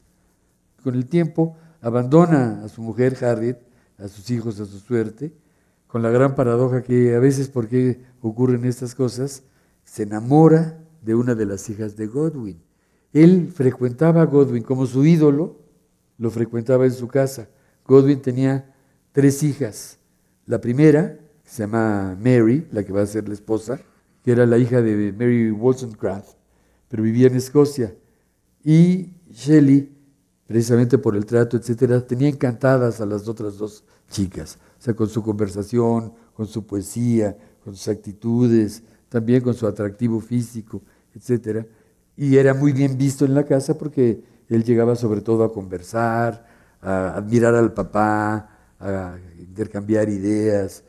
Con 0.83 0.95
el 0.95 1.07
tiempo 1.07 1.57
abandona 1.81 2.63
a 2.65 2.69
su 2.69 2.83
mujer 2.83 3.17
Harriet, 3.25 3.59
a 3.99 4.09
sus 4.09 4.31
hijos 4.31 4.61
a 4.61 4.67
su 4.67 4.79
suerte, 4.79 5.33
con 5.87 6.03
la 6.03 6.11
gran 6.11 6.35
paradoja 6.35 6.83
que 6.83 7.15
a 7.15 7.19
veces, 7.19 7.49
¿por 7.49 7.69
qué 7.69 8.03
ocurren 8.21 8.65
estas 8.65 8.95
cosas? 8.95 9.45
Se 9.85 10.03
enamora 10.03 10.81
de 11.03 11.15
una 11.15 11.35
de 11.35 11.47
las 11.47 11.69
hijas 11.71 11.97
de 11.97 12.07
Godwin. 12.07 12.61
Él 13.13 13.53
frecuentaba 13.55 14.23
a 14.23 14.27
Godwin 14.27 14.63
como 14.63 14.87
su 14.87 15.05
ídolo, 15.05 15.61
lo 16.19 16.31
frecuentaba 16.31 16.85
en 16.85 16.93
su 16.93 17.07
casa. 17.07 17.49
Godwin 17.87 18.21
tenía 18.21 18.75
tres 19.13 19.43
hijas. 19.43 19.99
La 20.47 20.61
primera, 20.61 21.19
se 21.45 21.63
llama 21.63 22.17
Mary, 22.19 22.67
la 22.73 22.83
que 22.83 22.93
va 22.93 23.03
a 23.03 23.07
ser 23.07 23.29
la 23.29 23.35
esposa, 23.35 23.81
que 24.25 24.33
era 24.33 24.47
la 24.47 24.57
hija 24.57 24.81
de 24.81 25.13
Mary 25.13 25.51
Wollstonecraft, 25.51 26.31
pero 26.89 27.03
vivía 27.03 27.27
en 27.27 27.37
Escocia. 27.37 27.95
Y 28.65 29.13
Shelley, 29.31 29.95
precisamente 30.47 30.97
por 30.97 31.15
el 31.15 31.27
trato, 31.27 31.59
etcétera, 31.59 32.01
tenía 32.07 32.29
encantadas 32.29 33.03
a 33.03 33.07
las 33.07 33.29
otras 33.29 33.59
dos 33.59 33.85
chicas, 34.09 34.59
o 34.79 34.83
sea, 34.83 34.95
con 34.95 35.09
su 35.09 35.23
conversación, 35.23 36.15
con 36.33 36.47
su 36.47 36.67
poesía, 36.67 37.37
con 37.63 37.77
sus 37.77 37.89
actitudes, 37.89 38.83
también 39.11 39.43
con 39.43 39.53
su 39.55 39.67
atractivo 39.67 40.21
físico, 40.21 40.83
etcétera. 41.15 41.67
Y 42.17 42.37
era 42.37 42.55
muy 42.55 42.73
bien 42.73 42.97
visto 42.97 43.25
en 43.25 43.35
la 43.35 43.45
casa 43.45 43.77
porque 43.77 44.23
él 44.49 44.65
llegaba 44.65 44.97
sobre 44.97 45.21
todo 45.21 45.45
a 45.45 45.53
conversar, 45.53 46.47
a 46.81 47.17
admirar 47.17 47.55
al 47.55 47.75
papá, 47.75 48.49
a 48.79 49.17
intercambiar 49.39 50.09
ideas. 50.09 50.83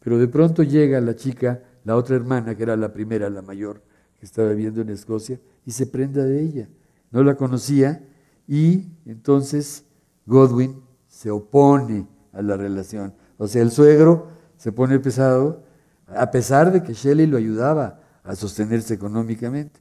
Pero 0.00 0.18
de 0.18 0.28
pronto 0.28 0.62
llega 0.62 1.00
la 1.00 1.14
chica, 1.14 1.62
la 1.86 1.96
otra 1.96 2.16
hermana, 2.16 2.54
que 2.54 2.64
era 2.64 2.76
la 2.76 2.92
primera, 2.92 3.30
la 3.30 3.40
mayor, 3.40 3.82
que 4.20 4.26
estaba 4.26 4.50
viviendo 4.50 4.82
en 4.82 4.90
Escocia, 4.90 5.40
y 5.64 5.70
se 5.70 5.86
prenda 5.86 6.22
de 6.22 6.42
ella 6.42 6.68
no 7.10 7.22
la 7.22 7.36
conocía 7.36 8.04
y 8.46 8.88
entonces 9.06 9.84
Godwin 10.26 10.82
se 11.08 11.30
opone 11.30 12.06
a 12.32 12.42
la 12.42 12.56
relación. 12.56 13.14
O 13.38 13.48
sea, 13.48 13.62
el 13.62 13.70
suegro 13.70 14.28
se 14.56 14.72
pone 14.72 14.98
pesado 14.98 15.62
a 16.08 16.30
pesar 16.30 16.72
de 16.72 16.82
que 16.82 16.92
Shelley 16.92 17.26
lo 17.26 17.36
ayudaba 17.36 18.00
a 18.22 18.36
sostenerse 18.36 18.94
económicamente. 18.94 19.80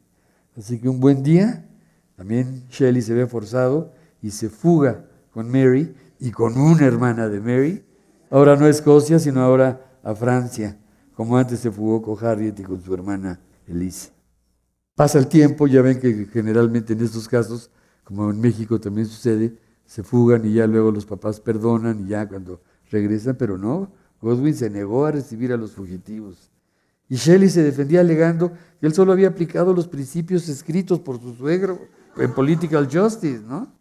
Así 0.57 0.79
que 0.79 0.89
un 0.89 0.99
buen 0.99 1.23
día 1.23 1.67
también 2.15 2.65
Shelley 2.69 3.01
se 3.01 3.13
ve 3.13 3.27
forzado 3.27 3.91
y 4.21 4.31
se 4.31 4.49
fuga 4.49 5.05
con 5.31 5.49
Mary 5.49 5.93
y 6.19 6.31
con 6.31 6.57
una 6.57 6.85
hermana 6.85 7.27
de 7.27 7.41
Mary. 7.41 7.83
Ahora 8.29 8.55
no 8.55 8.65
a 8.65 8.69
Escocia, 8.69 9.19
sino 9.19 9.41
ahora 9.41 9.81
a 10.03 10.15
Francia, 10.15 10.77
como 11.15 11.37
antes 11.37 11.59
se 11.59 11.71
fugó 11.71 12.01
con 12.01 12.23
Harriet 12.23 12.59
y 12.59 12.63
con 12.63 12.81
su 12.81 12.93
hermana 12.93 13.39
Elise. 13.67 14.11
Pasa 14.95 15.19
el 15.19 15.27
tiempo, 15.27 15.67
ya 15.67 15.81
ven 15.81 15.99
que 15.99 16.27
generalmente 16.31 16.93
en 16.93 17.01
estos 17.01 17.27
casos, 17.27 17.71
como 18.03 18.29
en 18.29 18.39
México 18.39 18.79
también 18.79 19.07
sucede, 19.07 19.57
se 19.85 20.03
fugan 20.03 20.45
y 20.45 20.53
ya 20.53 20.67
luego 20.67 20.91
los 20.91 21.05
papás 21.05 21.39
perdonan 21.39 22.05
y 22.05 22.09
ya 22.09 22.27
cuando 22.27 22.61
regresan, 22.89 23.35
pero 23.35 23.57
no, 23.57 23.91
Godwin 24.21 24.53
se 24.53 24.69
negó 24.69 25.05
a 25.05 25.11
recibir 25.11 25.51
a 25.51 25.57
los 25.57 25.71
fugitivos. 25.71 26.51
Y 27.07 27.15
Shelley 27.15 27.49
se 27.49 27.63
defendía 27.63 28.01
alegando 28.01 28.51
que 28.79 28.87
él 28.87 28.93
solo 28.93 29.11
había 29.11 29.27
aplicado 29.27 29.73
los 29.73 29.87
principios 29.87 30.49
escritos 30.49 30.99
por 30.99 31.21
su 31.21 31.33
suegro 31.35 31.79
en 32.17 32.33
political 32.33 32.89
justice, 32.91 33.41
¿no? 33.47 33.71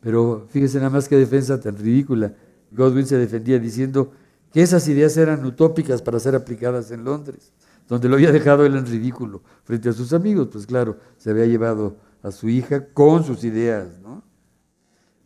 Pero 0.00 0.46
fíjese 0.50 0.78
nada 0.78 0.90
más 0.90 1.08
qué 1.08 1.16
defensa 1.16 1.60
tan 1.60 1.76
ridícula. 1.76 2.34
Godwin 2.70 3.06
se 3.06 3.18
defendía 3.18 3.58
diciendo 3.58 4.12
que 4.52 4.62
esas 4.62 4.88
ideas 4.88 5.16
eran 5.16 5.44
utópicas 5.44 6.02
para 6.02 6.18
ser 6.18 6.34
aplicadas 6.34 6.90
en 6.90 7.04
Londres 7.04 7.52
donde 7.90 8.08
lo 8.08 8.14
había 8.14 8.30
dejado 8.30 8.64
él 8.64 8.76
en 8.76 8.86
ridículo 8.86 9.42
frente 9.64 9.88
a 9.88 9.92
sus 9.92 10.12
amigos, 10.12 10.48
pues 10.52 10.64
claro, 10.64 10.98
se 11.18 11.30
había 11.30 11.44
llevado 11.44 11.96
a 12.22 12.30
su 12.30 12.48
hija 12.48 12.86
con 12.94 13.24
sus 13.24 13.42
ideas, 13.42 13.98
¿no? 14.00 14.22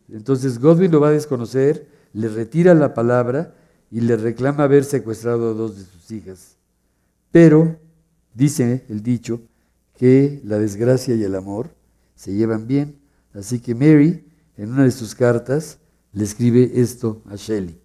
Entonces 0.09 0.59
Godwin 0.59 0.91
lo 0.91 0.99
va 0.99 1.09
a 1.09 1.11
desconocer, 1.11 1.87
le 2.13 2.27
retira 2.27 2.73
la 2.73 2.95
palabra 2.95 3.53
y 3.91 4.01
le 4.01 4.17
reclama 4.17 4.63
haber 4.63 4.83
secuestrado 4.83 5.51
a 5.51 5.53
dos 5.53 5.77
de 5.77 5.83
sus 5.83 6.09
hijas. 6.09 6.57
Pero, 7.31 7.77
dice 8.33 8.83
el 8.89 9.03
dicho, 9.03 9.41
que 9.95 10.41
la 10.43 10.57
desgracia 10.57 11.13
y 11.13 11.23
el 11.23 11.35
amor 11.35 11.69
se 12.15 12.33
llevan 12.33 12.65
bien. 12.65 12.99
Así 13.33 13.59
que 13.59 13.75
Mary, 13.75 14.25
en 14.57 14.71
una 14.71 14.85
de 14.85 14.91
sus 14.91 15.13
cartas, 15.13 15.77
le 16.13 16.23
escribe 16.23 16.71
esto 16.73 17.21
a 17.29 17.35
Shelley. 17.35 17.79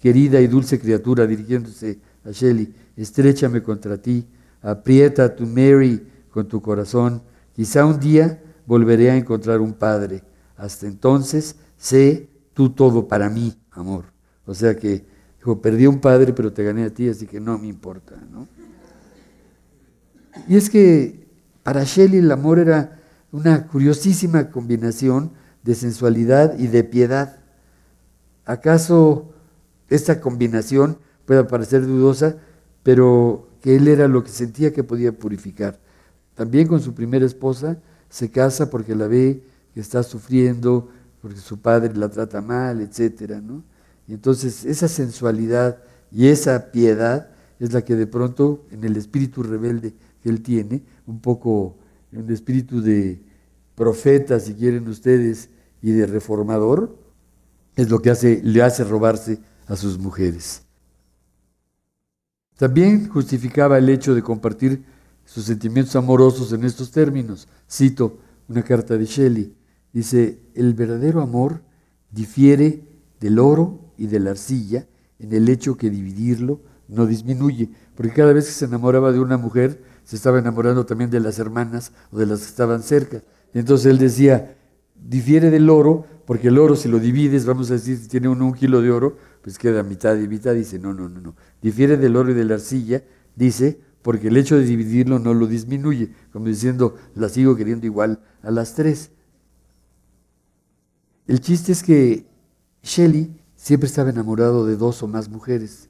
Querida 0.00 0.40
y 0.40 0.46
dulce 0.46 0.78
criatura, 0.78 1.26
dirigiéndose 1.26 1.98
a 2.24 2.30
Shelley, 2.30 2.74
estréchame 2.96 3.62
contra 3.62 3.96
ti, 3.96 4.26
aprieta 4.60 5.24
a 5.24 5.34
tu 5.34 5.46
Mary 5.46 6.06
con 6.30 6.48
tu 6.48 6.60
corazón, 6.60 7.22
quizá 7.54 7.86
un 7.86 8.00
día 8.00 8.42
volveré 8.66 9.10
a 9.10 9.16
encontrar 9.16 9.60
un 9.60 9.74
padre. 9.74 10.22
Hasta 10.56 10.86
entonces, 10.86 11.56
sé 11.76 12.28
tú 12.54 12.70
todo 12.70 13.08
para 13.08 13.28
mí, 13.28 13.54
amor. 13.70 14.06
O 14.46 14.54
sea 14.54 14.76
que, 14.76 15.04
dijo, 15.38 15.60
perdí 15.60 15.86
un 15.86 16.00
padre, 16.00 16.32
pero 16.32 16.52
te 16.52 16.64
gané 16.64 16.84
a 16.84 16.90
ti, 16.90 17.08
así 17.08 17.26
que 17.26 17.40
no 17.40 17.58
me 17.58 17.66
importa, 17.66 18.16
¿no? 18.30 18.48
Y 20.48 20.56
es 20.56 20.68
que 20.68 21.28
para 21.62 21.84
Shelley 21.84 22.18
el 22.18 22.30
amor 22.30 22.58
era 22.58 23.00
una 23.32 23.66
curiosísima 23.66 24.50
combinación 24.50 25.32
de 25.62 25.74
sensualidad 25.74 26.58
y 26.58 26.66
de 26.66 26.84
piedad. 26.84 27.38
¿Acaso 28.44 29.33
esta 29.88 30.20
combinación 30.20 30.98
puede 31.26 31.44
parecer 31.44 31.86
dudosa, 31.86 32.36
pero 32.82 33.48
que 33.60 33.76
él 33.76 33.88
era 33.88 34.08
lo 34.08 34.24
que 34.24 34.30
sentía 34.30 34.72
que 34.72 34.84
podía 34.84 35.12
purificar. 35.12 35.80
También 36.34 36.68
con 36.68 36.80
su 36.80 36.94
primera 36.94 37.24
esposa 37.24 37.78
se 38.08 38.30
casa 38.30 38.70
porque 38.70 38.94
la 38.94 39.06
ve 39.06 39.42
que 39.72 39.80
está 39.80 40.02
sufriendo, 40.02 40.88
porque 41.20 41.38
su 41.38 41.58
padre 41.60 41.94
la 41.94 42.08
trata 42.08 42.40
mal, 42.40 42.80
etc. 42.80 43.40
¿no? 43.42 43.64
Y 44.06 44.14
entonces 44.14 44.64
esa 44.64 44.88
sensualidad 44.88 45.78
y 46.12 46.28
esa 46.28 46.70
piedad 46.70 47.30
es 47.58 47.72
la 47.72 47.82
que 47.82 47.96
de 47.96 48.06
pronto 48.06 48.64
en 48.70 48.84
el 48.84 48.96
espíritu 48.96 49.42
rebelde 49.42 49.94
que 50.22 50.28
él 50.28 50.42
tiene, 50.42 50.82
un 51.06 51.20
poco 51.20 51.76
en 52.12 52.26
el 52.26 52.30
espíritu 52.30 52.80
de 52.80 53.20
profeta, 53.74 54.38
si 54.40 54.54
quieren 54.54 54.86
ustedes, 54.88 55.48
y 55.82 55.92
de 55.92 56.06
reformador, 56.06 56.96
es 57.76 57.90
lo 57.90 58.00
que 58.00 58.10
hace, 58.10 58.40
le 58.42 58.62
hace 58.62 58.84
robarse 58.84 59.38
a 59.66 59.76
sus 59.76 59.98
mujeres. 59.98 60.62
También 62.56 63.08
justificaba 63.08 63.78
el 63.78 63.88
hecho 63.88 64.14
de 64.14 64.22
compartir 64.22 64.84
sus 65.24 65.44
sentimientos 65.44 65.96
amorosos 65.96 66.52
en 66.52 66.64
estos 66.64 66.90
términos. 66.90 67.48
Cito 67.70 68.18
una 68.48 68.62
carta 68.62 68.96
de 68.96 69.06
Shelley. 69.06 69.54
Dice, 69.92 70.40
el 70.54 70.74
verdadero 70.74 71.20
amor 71.20 71.62
difiere 72.10 72.82
del 73.20 73.38
oro 73.38 73.92
y 73.96 74.06
de 74.06 74.20
la 74.20 74.30
arcilla 74.30 74.86
en 75.18 75.32
el 75.32 75.48
hecho 75.48 75.76
que 75.76 75.90
dividirlo 75.90 76.60
no 76.88 77.06
disminuye, 77.06 77.70
porque 77.96 78.12
cada 78.12 78.32
vez 78.32 78.46
que 78.46 78.52
se 78.52 78.64
enamoraba 78.66 79.12
de 79.12 79.20
una 79.20 79.38
mujer, 79.38 79.82
se 80.04 80.16
estaba 80.16 80.38
enamorando 80.38 80.84
también 80.84 81.10
de 81.10 81.20
las 81.20 81.38
hermanas 81.38 81.92
o 82.12 82.18
de 82.18 82.26
las 82.26 82.40
que 82.40 82.48
estaban 82.48 82.82
cerca. 82.82 83.22
entonces 83.54 83.86
él 83.86 83.98
decía, 83.98 84.56
difiere 85.06 85.50
del 85.50 85.68
oro, 85.70 86.06
porque 86.26 86.48
el 86.48 86.58
oro 86.58 86.76
si 86.76 86.88
lo 86.88 86.98
divides, 86.98 87.44
vamos 87.44 87.70
a 87.70 87.74
decir, 87.74 87.98
si 87.98 88.08
tiene 88.08 88.28
uno 88.28 88.46
un 88.46 88.54
kilo 88.54 88.80
de 88.80 88.90
oro, 88.90 89.16
pues 89.42 89.58
queda 89.58 89.82
mitad 89.82 90.16
y 90.16 90.26
mitad. 90.26 90.54
Dice, 90.54 90.78
no, 90.78 90.94
no, 90.94 91.08
no, 91.08 91.20
no. 91.20 91.36
Difiere 91.60 91.96
del 91.96 92.16
oro 92.16 92.30
y 92.30 92.34
de 92.34 92.44
la 92.44 92.54
arcilla, 92.54 93.04
dice, 93.36 93.80
porque 94.02 94.28
el 94.28 94.36
hecho 94.36 94.56
de 94.56 94.64
dividirlo 94.64 95.18
no 95.18 95.34
lo 95.34 95.46
disminuye, 95.46 96.12
como 96.32 96.46
diciendo, 96.46 96.96
la 97.14 97.28
sigo 97.28 97.56
queriendo 97.56 97.86
igual 97.86 98.20
a 98.42 98.50
las 98.50 98.74
tres. 98.74 99.10
El 101.26 101.40
chiste 101.40 101.72
es 101.72 101.82
que 101.82 102.26
Shelley 102.82 103.40
siempre 103.56 103.86
estaba 103.86 104.10
enamorado 104.10 104.66
de 104.66 104.76
dos 104.76 105.02
o 105.02 105.08
más 105.08 105.28
mujeres, 105.30 105.88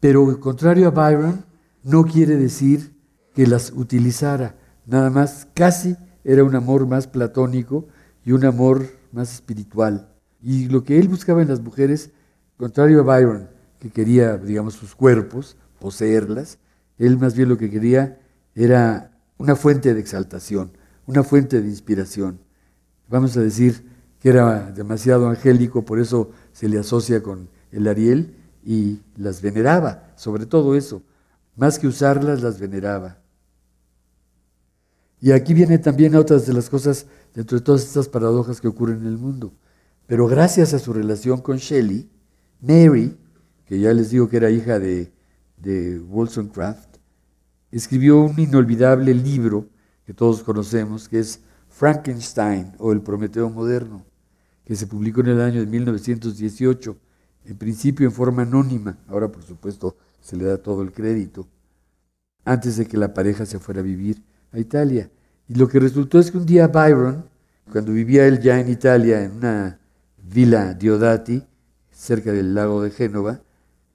pero 0.00 0.38
contrario 0.38 0.88
a 0.88 0.90
Byron, 0.90 1.44
no 1.82 2.04
quiere 2.04 2.36
decir 2.36 2.94
que 3.34 3.46
las 3.46 3.72
utilizara, 3.74 4.58
nada 4.84 5.08
más, 5.08 5.48
casi 5.54 5.96
era 6.24 6.44
un 6.44 6.54
amor 6.54 6.86
más 6.86 7.06
platónico 7.06 7.88
y 8.24 8.32
un 8.32 8.44
amor 8.44 8.86
más 9.12 9.32
espiritual. 9.34 10.08
Y 10.42 10.68
lo 10.68 10.84
que 10.84 10.98
él 10.98 11.08
buscaba 11.08 11.42
en 11.42 11.48
las 11.48 11.60
mujeres, 11.60 12.10
contrario 12.56 13.00
a 13.00 13.02
Byron, 13.02 13.48
que 13.78 13.90
quería, 13.90 14.36
digamos, 14.36 14.74
sus 14.74 14.94
cuerpos, 14.94 15.56
poseerlas, 15.78 16.58
él 16.98 17.18
más 17.18 17.34
bien 17.34 17.48
lo 17.48 17.56
que 17.56 17.70
quería 17.70 18.20
era 18.54 19.10
una 19.38 19.56
fuente 19.56 19.94
de 19.94 20.00
exaltación, 20.00 20.72
una 21.06 21.22
fuente 21.24 21.60
de 21.60 21.68
inspiración. 21.68 22.38
Vamos 23.08 23.36
a 23.36 23.40
decir 23.40 23.84
que 24.20 24.28
era 24.28 24.70
demasiado 24.70 25.28
angélico, 25.28 25.84
por 25.84 25.98
eso 25.98 26.30
se 26.52 26.68
le 26.68 26.78
asocia 26.78 27.22
con 27.22 27.48
el 27.72 27.88
Ariel 27.88 28.36
y 28.62 29.00
las 29.16 29.40
veneraba, 29.40 30.12
sobre 30.16 30.44
todo 30.44 30.76
eso. 30.76 31.02
Más 31.56 31.78
que 31.78 31.86
usarlas, 31.86 32.42
las 32.42 32.60
veneraba. 32.60 33.18
Y 35.20 35.32
aquí 35.32 35.52
viene 35.52 35.78
también 35.78 36.14
otras 36.14 36.46
de 36.46 36.54
las 36.54 36.70
cosas 36.70 37.06
dentro 37.34 37.58
de 37.58 37.64
todas 37.64 37.82
estas 37.82 38.08
paradojas 38.08 38.60
que 38.60 38.68
ocurren 38.68 39.00
en 39.00 39.06
el 39.06 39.18
mundo. 39.18 39.52
Pero 40.06 40.26
gracias 40.26 40.72
a 40.72 40.78
su 40.78 40.92
relación 40.92 41.40
con 41.40 41.58
Shelley, 41.58 42.08
Mary, 42.60 43.16
que 43.66 43.78
ya 43.78 43.92
les 43.92 44.10
digo 44.10 44.28
que 44.28 44.38
era 44.38 44.50
hija 44.50 44.78
de, 44.78 45.12
de 45.58 46.00
Wollstonecraft, 46.00 46.96
escribió 47.70 48.20
un 48.20 48.38
inolvidable 48.38 49.14
libro 49.14 49.68
que 50.04 50.14
todos 50.14 50.42
conocemos, 50.42 51.08
que 51.08 51.20
es 51.20 51.40
Frankenstein 51.68 52.72
o 52.78 52.92
El 52.92 53.02
Prometeo 53.02 53.48
Moderno, 53.50 54.04
que 54.64 54.74
se 54.74 54.86
publicó 54.86 55.20
en 55.20 55.28
el 55.28 55.40
año 55.40 55.60
de 55.60 55.66
1918, 55.66 56.96
en 57.44 57.56
principio 57.56 58.06
en 58.06 58.12
forma 58.12 58.42
anónima, 58.42 58.98
ahora 59.06 59.30
por 59.30 59.42
supuesto 59.42 59.96
se 60.20 60.36
le 60.36 60.44
da 60.44 60.58
todo 60.58 60.82
el 60.82 60.92
crédito, 60.92 61.46
antes 62.44 62.76
de 62.76 62.86
que 62.86 62.96
la 62.96 63.14
pareja 63.14 63.46
se 63.46 63.58
fuera 63.58 63.80
a 63.80 63.84
vivir 63.84 64.22
a 64.52 64.58
Italia. 64.58 65.10
Y 65.48 65.54
lo 65.54 65.68
que 65.68 65.80
resultó 65.80 66.18
es 66.18 66.30
que 66.30 66.38
un 66.38 66.46
día 66.46 66.68
Byron, 66.68 67.24
cuando 67.70 67.92
vivía 67.92 68.26
él 68.26 68.40
ya 68.40 68.60
en 68.60 68.68
Italia, 68.68 69.24
en 69.24 69.32
una 69.32 69.78
villa 70.22 70.74
Diodati, 70.74 71.42
cerca 71.90 72.32
del 72.32 72.54
lago 72.54 72.82
de 72.82 72.90
Génova, 72.90 73.40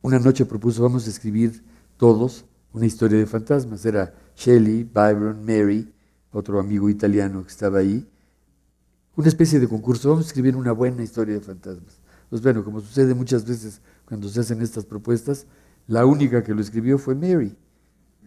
una 0.02 0.20
noche 0.20 0.46
propuso, 0.46 0.84
vamos 0.84 1.08
a 1.08 1.10
escribir 1.10 1.64
todos 1.98 2.46
una 2.74 2.86
historia 2.86 3.18
de 3.18 3.26
fantasmas. 3.26 3.86
Era 3.86 4.14
Shelley, 4.36 4.84
Byron, 4.84 5.46
Mary, 5.46 5.92
otro 6.32 6.60
amigo 6.60 6.90
italiano 6.90 7.42
que 7.44 7.50
estaba 7.50 7.80
ahí. 7.80 8.08
Una 9.16 9.30
especie 9.30 9.60
de 9.60 9.68
concurso, 9.68 10.10
vamos 10.10 10.26
a 10.26 10.28
escribir 10.28 10.56
una 10.58 10.74
buena 10.74 11.02
historia 11.02 11.36
de 11.36 11.42
fantasmas. 11.42 12.00
Pues 12.30 12.42
bueno, 12.42 12.66
como 12.66 12.82
sucede 12.82 13.14
muchas 13.14 13.46
veces 13.48 13.82
cuando 14.06 14.28
se 14.28 14.42
hacen 14.42 14.62
estas 14.62 14.86
propuestas, 14.86 15.46
la 15.88 16.06
única 16.06 16.44
que 16.44 16.54
lo 16.54 16.62
escribió 16.62 16.98
fue 16.98 17.16
Mary 17.16 17.56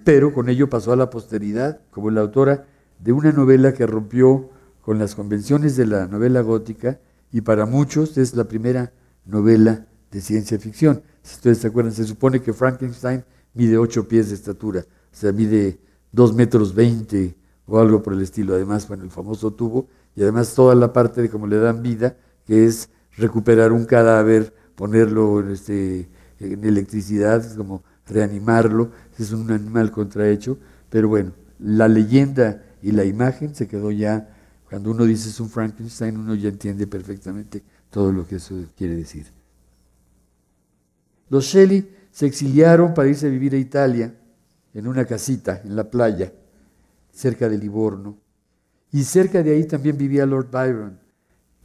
pero 0.09 0.33
con 0.33 0.49
ello 0.49 0.71
pasó 0.71 0.93
a 0.93 0.97
la 0.97 1.11
posteridad 1.11 1.83
como 1.91 2.11
la 2.11 2.23
autora 2.23 2.65
de 2.99 3.12
una 3.12 3.31
novela 3.31 3.75
que 3.75 3.87
rompió 3.87 4.49
con 4.81 4.99
las 4.99 5.15
convenciones 5.15 5.77
de 5.77 5.85
la 5.85 6.07
novela 6.07 6.41
gótica 6.41 6.99
y 7.31 7.43
para 7.43 7.67
muchos 7.67 8.17
es 8.17 8.33
la 8.33 8.45
primera 8.45 8.91
novela 9.27 9.87
de 10.11 10.23
ciencia 10.23 10.59
ficción. 10.59 11.03
Si 11.23 11.35
ustedes 11.35 11.59
se 11.59 11.67
acuerdan, 11.67 11.93
se 11.93 12.05
supone 12.05 12.41
que 12.41 12.55
Frankenstein 12.55 13.23
mide 13.53 13.77
ocho 13.77 14.09
pies 14.09 14.31
de 14.31 14.37
estatura, 14.37 14.81
o 14.81 15.15
sea, 15.15 15.31
mide 15.31 15.79
dos 16.11 16.35
metros 16.35 16.75
veinte 16.75 17.37
o 17.67 17.79
algo 17.79 18.03
por 18.03 18.15
el 18.15 18.23
estilo. 18.23 18.55
Además, 18.55 18.88
bueno, 18.88 19.05
el 19.05 19.11
famoso 19.11 19.53
tubo 19.53 19.88
y 20.17 20.23
además 20.23 20.55
toda 20.55 20.75
la 20.75 20.91
parte 20.91 21.21
de 21.21 21.29
cómo 21.29 21.47
le 21.47 21.59
dan 21.59 21.83
vida, 21.83 22.17
que 22.47 22.65
es 22.65 22.88
recuperar 23.19 23.73
un 23.73 23.85
cadáver, 23.85 24.55
ponerlo 24.75 25.41
en, 25.41 25.50
este, 25.50 26.09
en 26.41 26.65
electricidad, 26.65 27.45
como 27.59 27.83
reanimarlo, 28.09 28.91
es 29.19 29.33
un 29.33 29.50
animal 29.50 29.91
contrahecho, 29.91 30.59
pero 30.88 31.09
bueno, 31.09 31.33
la 31.59 31.88
leyenda 31.88 32.64
y 32.83 32.92
la 32.92 33.05
imagen 33.05 33.55
se 33.55 33.68
quedó 33.68 33.90
ya, 33.90 34.35
cuando 34.68 34.90
uno 34.90 35.05
dice 35.05 35.29
es 35.31 35.40
un 35.40 35.49
Frankenstein, 35.49 36.16
uno 36.16 36.35
ya 36.35 36.49
entiende 36.49 36.87
perfectamente 36.87 37.62
todo 37.90 38.12
lo 38.12 38.27
que 38.27 38.37
eso 38.37 38.55
quiere 38.77 38.97
decir. 38.97 39.27
Los 41.31 41.44
Shelley 41.44 41.97
se 42.11 42.27
exiliaron 42.27 42.94
para 42.94 43.09
irse 43.09 43.27
a 43.27 43.31
vivir 43.31 43.55
a 43.55 43.59
Italia, 43.59 44.14
en 44.75 44.87
una 44.87 45.05
casita, 45.05 45.61
en 45.64 45.75
la 45.75 45.90
playa, 45.90 46.33
cerca 47.11 47.49
de 47.49 47.59
Livorno, 47.59 48.18
y 48.92 49.03
cerca 49.03 49.42
de 49.42 49.53
ahí 49.53 49.64
también 49.64 49.99
vivía 49.99 50.25
Lord 50.25 50.51
Byron. 50.51 50.99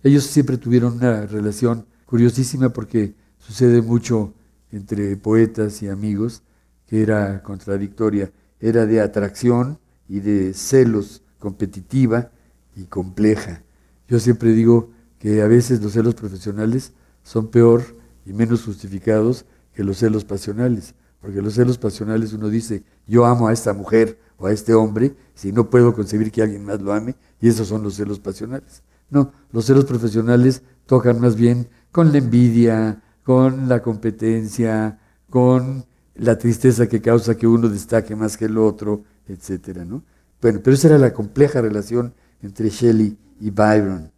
Ellos 0.02 0.26
siempre 0.26 0.58
tuvieron 0.58 0.94
una 0.94 1.26
relación 1.26 1.86
curiosísima 2.06 2.70
porque 2.70 3.16
sucede 3.38 3.82
mucho 3.82 4.34
entre 4.74 5.16
poetas 5.18 5.82
y 5.84 5.88
amigos, 5.88 6.42
que 6.88 7.02
era 7.02 7.42
contradictoria, 7.44 8.32
era 8.60 8.86
de 8.86 9.02
atracción 9.02 9.80
y 10.10 10.20
de 10.20 10.54
celos 10.54 11.22
competitiva 11.40 12.32
y 12.76 12.86
compleja. 12.86 13.62
Yo 14.08 14.20
siempre 14.20 14.52
digo 14.52 14.92
que 15.20 15.42
a 15.42 15.48
veces 15.48 15.82
los 15.82 15.94
celos 15.94 16.16
profesionales 16.16 16.94
son 17.24 17.48
peor 17.48 17.84
y 18.26 18.34
menos 18.34 18.64
justificados 18.64 19.46
que 19.74 19.84
los 19.84 19.98
celos 19.98 20.26
pasionales, 20.26 20.96
porque 21.22 21.42
los 21.42 21.54
celos 21.54 21.78
pasionales 21.78 22.34
uno 22.34 22.50
dice, 22.50 22.84
yo 23.08 23.26
amo 23.26 23.48
a 23.48 23.54
esta 23.54 23.74
mujer 23.74 24.20
o 24.38 24.48
a 24.48 24.52
este 24.52 24.74
hombre, 24.74 25.16
si 25.36 25.52
no 25.52 25.70
puedo 25.70 25.94
concebir 25.94 26.32
que 26.32 26.42
alguien 26.42 26.66
más 26.66 26.82
lo 26.82 26.94
ame, 26.94 27.16
y 27.40 27.48
esos 27.48 27.68
son 27.68 27.84
los 27.84 27.96
celos 27.96 28.20
pasionales. 28.20 28.82
No, 29.10 29.32
los 29.52 29.66
celos 29.66 29.86
profesionales 29.86 30.64
tocan 30.86 31.20
más 31.20 31.36
bien 31.36 31.68
con 31.92 32.12
la 32.12 32.18
envidia, 32.18 33.02
con 33.24 33.68
la 33.70 33.82
competencia, 33.82 35.00
con 35.30 35.86
la 36.16 36.38
tristeza 36.38 36.88
que 36.88 37.02
causa 37.02 37.36
que 37.36 37.48
uno 37.48 37.70
destaque 37.70 38.16
más 38.16 38.38
que 38.38 38.46
el 38.46 38.58
otro, 38.58 39.04
etcétera, 39.28 39.86
¿no? 39.86 40.04
Bueno, 40.42 40.60
pero 40.64 40.76
esa 40.76 40.90
era 40.90 40.98
la 40.98 41.14
compleja 41.14 41.62
relación 41.62 42.14
entre 42.42 42.70
Shelley 42.70 43.18
y 43.40 43.50
Byron. 43.50 44.12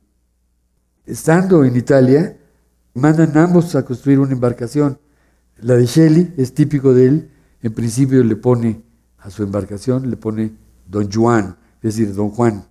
Estando 1.05 1.63
en 1.63 1.75
Italia, 1.75 2.37
mandan 2.95 3.37
ambos 3.37 3.75
a 3.75 3.85
construir 3.85 4.19
una 4.19 4.33
embarcación. 4.33 4.99
La 5.57 5.75
de 5.75 5.85
Shelley 5.85 6.33
es 6.37 6.53
típico 6.53 6.93
de 6.93 7.07
él, 7.07 7.31
en 7.61 7.73
principio 7.73 8.23
le 8.23 8.35
pone 8.35 8.83
a 9.19 9.29
su 9.29 9.43
embarcación, 9.43 10.09
le 10.09 10.17
pone 10.17 10.53
Don 10.87 11.11
Juan, 11.11 11.57
es 11.81 11.95
decir, 11.95 12.13
Don 12.13 12.29
Juan, 12.29 12.65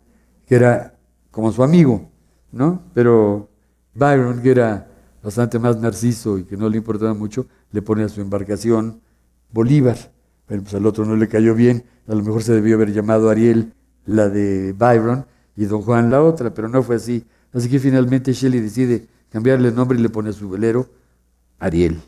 que 0.47 0.57
era 0.57 0.99
como 1.31 1.53
su 1.53 1.63
amigo, 1.63 2.11
¿no? 2.53 2.83
Pero 2.93 3.49
Byron, 3.95 4.43
que 4.43 4.51
era 4.51 4.89
bastante 5.25 5.59
más 5.59 5.81
narciso 5.81 6.39
y 6.39 6.45
que 6.45 6.57
no 6.57 6.69
le 6.69 6.77
importaba 6.77 7.15
mucho, 7.15 7.47
le 7.73 7.81
pone 7.81 8.05
a 8.05 8.09
su 8.11 8.21
embarcación 8.21 9.01
Bolívar. 9.51 9.97
Bueno, 10.47 10.65
pues 10.65 10.75
al 10.75 10.85
otro 10.85 11.07
no 11.07 11.17
le 11.17 11.29
cayó 11.29 11.55
bien, 11.55 11.85
a 12.07 12.15
lo 12.15 12.23
mejor 12.23 12.43
se 12.43 12.53
debió 12.53 12.77
haber 12.77 12.93
llamado 12.93 13.31
Ariel 13.31 13.73
la 14.05 14.29
de 14.29 14.75
Byron 14.77 15.25
y 15.57 15.65
Don 15.65 15.81
Juan 15.81 16.11
la 16.11 16.23
otra, 16.23 16.53
pero 16.53 16.69
no 16.69 16.83
fue 16.83 16.97
así. 16.97 17.25
Así 17.55 17.71
que 17.71 17.79
finalmente 17.79 18.35
Shelley 18.35 18.61
decide 18.61 19.09
cambiarle 19.31 19.69
el 19.69 19.75
nombre 19.75 19.99
y 19.99 20.03
le 20.03 20.11
pone 20.11 20.29
a 20.29 20.33
su 20.35 20.51
velero 20.51 20.87
Ariel. 21.59 22.03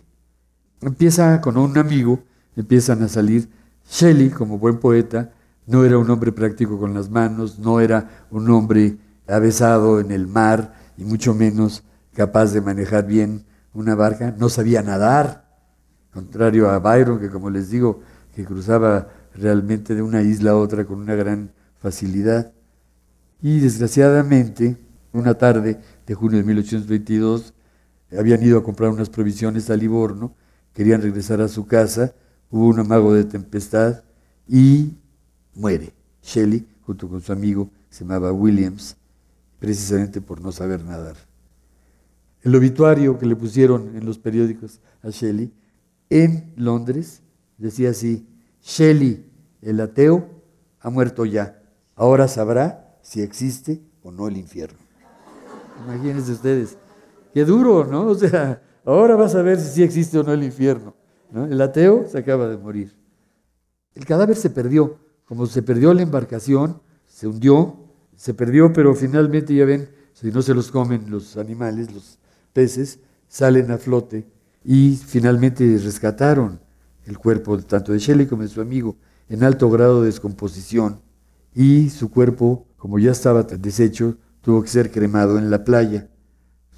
Empieza 0.82 1.40
con 1.40 1.56
un 1.56 1.78
amigo, 1.78 2.22
empiezan 2.54 3.02
a 3.02 3.08
salir. 3.08 3.48
Shelley, 3.88 4.28
como 4.28 4.58
buen 4.58 4.78
poeta, 4.78 5.32
no 5.66 5.84
era 5.84 5.96
un 5.96 6.10
hombre 6.10 6.32
práctico 6.32 6.78
con 6.78 6.92
las 6.92 7.08
manos, 7.08 7.58
no 7.58 7.80
era 7.80 8.26
un 8.30 8.50
hombre 8.50 8.98
avesado 9.26 10.00
en 10.00 10.10
el 10.10 10.26
mar 10.26 10.74
y 10.98 11.04
mucho 11.04 11.32
menos 11.32 11.82
capaz 12.16 12.52
de 12.54 12.62
manejar 12.62 13.06
bien 13.06 13.44
una 13.74 13.94
barca, 13.94 14.34
no 14.38 14.48
sabía 14.48 14.82
nadar, 14.82 15.46
contrario 16.10 16.70
a 16.70 16.78
Byron, 16.78 17.20
que 17.20 17.28
como 17.28 17.50
les 17.50 17.68
digo, 17.68 18.00
que 18.34 18.44
cruzaba 18.46 19.08
realmente 19.34 19.94
de 19.94 20.00
una 20.00 20.22
isla 20.22 20.52
a 20.52 20.56
otra 20.56 20.86
con 20.86 20.98
una 20.98 21.14
gran 21.14 21.52
facilidad. 21.78 22.52
Y 23.42 23.60
desgraciadamente, 23.60 24.78
una 25.12 25.34
tarde 25.34 25.78
de 26.06 26.14
junio 26.14 26.38
de 26.38 26.44
1822, 26.44 27.52
habían 28.18 28.42
ido 28.42 28.58
a 28.58 28.64
comprar 28.64 28.90
unas 28.90 29.10
provisiones 29.10 29.68
a 29.68 29.76
Livorno, 29.76 30.34
querían 30.72 31.02
regresar 31.02 31.42
a 31.42 31.48
su 31.48 31.66
casa, 31.66 32.14
hubo 32.50 32.66
un 32.66 32.80
amago 32.80 33.12
de 33.12 33.24
tempestad 33.24 34.04
y 34.48 34.96
muere. 35.54 35.92
Shelley, 36.22 36.66
junto 36.86 37.08
con 37.10 37.20
su 37.20 37.30
amigo, 37.30 37.68
se 37.90 38.04
llamaba 38.04 38.32
Williams, 38.32 38.96
precisamente 39.58 40.22
por 40.22 40.40
no 40.40 40.50
saber 40.50 40.82
nadar. 40.82 41.16
El 42.46 42.54
obituario 42.54 43.18
que 43.18 43.26
le 43.26 43.34
pusieron 43.34 43.96
en 43.96 44.06
los 44.06 44.20
periódicos 44.20 44.80
a 45.02 45.10
Shelley 45.10 45.52
en 46.10 46.52
Londres 46.54 47.20
decía 47.58 47.90
así, 47.90 48.24
Shelley, 48.62 49.28
el 49.62 49.80
ateo, 49.80 50.30
ha 50.78 50.88
muerto 50.88 51.24
ya. 51.24 51.60
Ahora 51.96 52.28
sabrá 52.28 52.98
si 53.02 53.20
existe 53.20 53.82
o 54.00 54.12
no 54.12 54.28
el 54.28 54.36
infierno. 54.36 54.78
Imagínense 55.86 56.30
ustedes. 56.30 56.78
Qué 57.34 57.44
duro, 57.44 57.84
¿no? 57.84 58.06
O 58.06 58.14
sea, 58.14 58.62
ahora 58.84 59.16
vas 59.16 59.34
a 59.34 59.42
ver 59.42 59.58
si 59.58 59.68
sí 59.68 59.82
existe 59.82 60.16
o 60.16 60.22
no 60.22 60.32
el 60.32 60.44
infierno. 60.44 60.94
El 61.34 61.60
ateo 61.60 62.06
se 62.08 62.18
acaba 62.18 62.46
de 62.46 62.58
morir. 62.58 62.94
El 63.92 64.06
cadáver 64.06 64.36
se 64.36 64.50
perdió. 64.50 65.00
Como 65.24 65.46
se 65.46 65.64
perdió 65.64 65.92
la 65.92 66.02
embarcación, 66.02 66.80
se 67.08 67.26
hundió, 67.26 67.76
se 68.14 68.34
perdió, 68.34 68.72
pero 68.72 68.94
finalmente 68.94 69.52
ya 69.52 69.64
ven, 69.64 69.90
si 70.12 70.30
no 70.30 70.42
se 70.42 70.54
los 70.54 70.70
comen 70.70 71.10
los 71.10 71.36
animales, 71.36 71.92
los 71.92 72.20
peces 72.56 73.00
salen 73.28 73.70
a 73.70 73.76
flote 73.76 74.26
y 74.64 74.96
finalmente 74.96 75.78
rescataron 75.84 76.58
el 77.04 77.18
cuerpo 77.18 77.58
tanto 77.58 77.92
de 77.92 77.98
Shelley 77.98 78.26
como 78.26 78.44
de 78.44 78.48
su 78.48 78.62
amigo 78.62 78.96
en 79.28 79.44
alto 79.44 79.68
grado 79.68 80.00
de 80.00 80.06
descomposición 80.06 81.02
y 81.54 81.90
su 81.90 82.10
cuerpo, 82.10 82.66
como 82.78 82.98
ya 82.98 83.12
estaba 83.12 83.42
deshecho, 83.42 84.16
tuvo 84.40 84.62
que 84.62 84.68
ser 84.68 84.90
cremado 84.90 85.38
en 85.38 85.50
la 85.50 85.64
playa. 85.64 86.08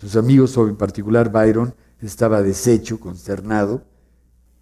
Sus 0.00 0.16
amigos, 0.16 0.56
en 0.56 0.76
particular 0.76 1.30
Byron, 1.30 1.74
estaba 2.00 2.42
deshecho, 2.42 2.98
consternado. 2.98 3.82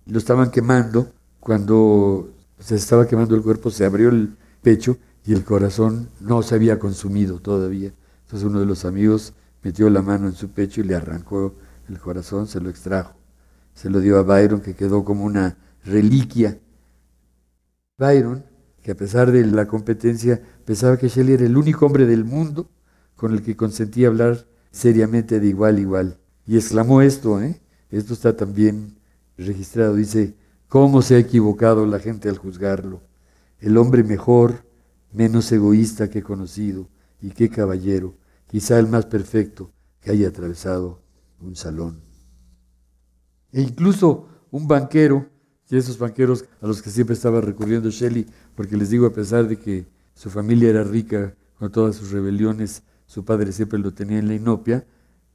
Lo 0.06 0.18
estaban 0.18 0.50
quemando. 0.50 1.12
Cuando 1.40 2.30
se 2.58 2.76
estaba 2.76 3.06
quemando 3.06 3.34
el 3.34 3.42
cuerpo, 3.42 3.70
se 3.70 3.84
abrió 3.84 4.08
el 4.08 4.36
pecho 4.62 4.96
y 5.24 5.32
el 5.32 5.44
corazón 5.44 6.08
no 6.20 6.42
se 6.42 6.54
había 6.54 6.78
consumido 6.78 7.38
todavía. 7.38 7.92
Entonces 8.24 8.48
uno 8.48 8.60
de 8.60 8.66
los 8.66 8.84
amigos 8.84 9.34
metió 9.66 9.90
la 9.90 10.00
mano 10.00 10.28
en 10.28 10.34
su 10.34 10.50
pecho 10.50 10.80
y 10.80 10.84
le 10.84 10.94
arrancó 10.94 11.56
el 11.88 11.98
corazón, 11.98 12.46
se 12.46 12.60
lo 12.60 12.70
extrajo. 12.70 13.16
Se 13.74 13.90
lo 13.90 13.98
dio 13.98 14.16
a 14.16 14.22
Byron, 14.22 14.60
que 14.60 14.76
quedó 14.76 15.04
como 15.04 15.24
una 15.24 15.58
reliquia. 15.84 16.60
Byron, 17.98 18.44
que 18.80 18.92
a 18.92 18.94
pesar 18.94 19.32
de 19.32 19.44
la 19.44 19.66
competencia, 19.66 20.40
pensaba 20.64 20.96
que 20.96 21.08
Shelley 21.08 21.34
era 21.34 21.46
el 21.46 21.56
único 21.56 21.84
hombre 21.84 22.06
del 22.06 22.24
mundo 22.24 22.70
con 23.16 23.32
el 23.32 23.42
que 23.42 23.56
consentía 23.56 24.06
hablar 24.06 24.46
seriamente 24.70 25.40
de 25.40 25.48
igual 25.48 25.78
a 25.78 25.80
igual. 25.80 26.18
Y 26.46 26.54
exclamó 26.54 27.02
esto, 27.02 27.42
¿eh? 27.42 27.60
esto 27.90 28.14
está 28.14 28.36
también 28.36 28.96
registrado, 29.36 29.96
dice, 29.96 30.36
¿cómo 30.68 31.02
se 31.02 31.16
ha 31.16 31.18
equivocado 31.18 31.86
la 31.86 31.98
gente 31.98 32.28
al 32.28 32.38
juzgarlo? 32.38 33.02
El 33.58 33.78
hombre 33.78 34.04
mejor, 34.04 34.64
menos 35.12 35.50
egoísta 35.50 36.08
que 36.08 36.20
he 36.20 36.22
conocido, 36.22 36.88
y 37.20 37.30
qué 37.30 37.48
caballero, 37.48 38.14
quizá 38.46 38.78
el 38.78 38.86
más 38.86 39.06
perfecto 39.06 39.72
que 40.00 40.10
haya 40.10 40.28
atravesado 40.28 41.02
un 41.40 41.56
salón. 41.56 42.00
E 43.52 43.60
incluso 43.60 44.28
un 44.50 44.66
banquero, 44.68 45.28
y 45.68 45.76
esos 45.76 45.98
banqueros 45.98 46.44
a 46.60 46.66
los 46.66 46.82
que 46.82 46.90
siempre 46.90 47.14
estaba 47.14 47.40
recurriendo 47.40 47.90
Shelley, 47.90 48.26
porque 48.54 48.76
les 48.76 48.90
digo, 48.90 49.06
a 49.06 49.12
pesar 49.12 49.48
de 49.48 49.58
que 49.58 49.86
su 50.14 50.30
familia 50.30 50.70
era 50.70 50.84
rica 50.84 51.34
con 51.58 51.72
todas 51.72 51.96
sus 51.96 52.10
rebeliones, 52.12 52.82
su 53.06 53.24
padre 53.24 53.52
siempre 53.52 53.78
lo 53.78 53.92
tenía 53.92 54.18
en 54.18 54.28
la 54.28 54.34
inopia, 54.34 54.86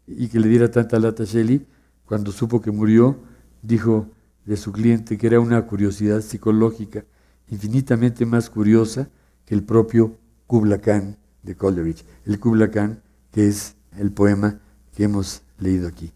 y 0.08 0.28
que 0.28 0.40
le 0.40 0.48
diera 0.48 0.72
tanta 0.72 1.00
lata 1.00 1.24
a 1.24 1.26
Shelley, 1.26 1.66
cuando 2.06 2.32
supo 2.32 2.62
que 2.62 2.72
murió, 2.72 3.20
dijo 3.62 4.10
de 4.46 4.58
su 4.58 4.72
cliente 4.72 5.18
que 5.18 5.28
era 5.28 5.40
una 5.40 5.66
curiosidad 5.68 6.22
psicológica 6.22 7.06
infinitamente 7.48 8.26
más 8.26 8.50
curiosa 8.50 9.10
que 9.46 9.54
el 9.54 9.64
propio 9.64 10.18
Kubla 10.48 10.80
Khan 10.80 11.18
de 11.44 11.56
Coleridge. 11.56 12.06
El 12.26 12.40
Kubla 12.40 12.72
Khan, 12.72 13.02
que 13.32 13.48
es 13.48 13.76
el 13.98 14.12
poema 14.12 14.60
que 14.94 15.04
hemos 15.04 15.42
leído 15.60 15.88
aquí. 15.88 16.12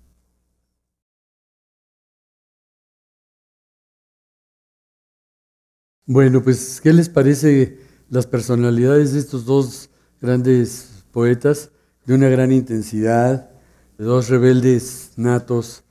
Bueno, 6.08 6.44
pues, 6.44 6.82
¿qué 6.82 6.94
les 6.94 7.10
parece 7.10 7.80
las 8.10 8.28
personalidades 8.28 9.14
de 9.14 9.20
estos 9.20 9.46
dos 9.46 9.90
grandes 10.22 11.04
poetas 11.12 11.72
de 12.06 12.14
una 12.14 12.30
gran 12.30 12.52
intensidad, 12.52 13.50
de 13.98 14.06
dos 14.06 14.30
rebeldes 14.30 15.14
natos, 15.16 15.84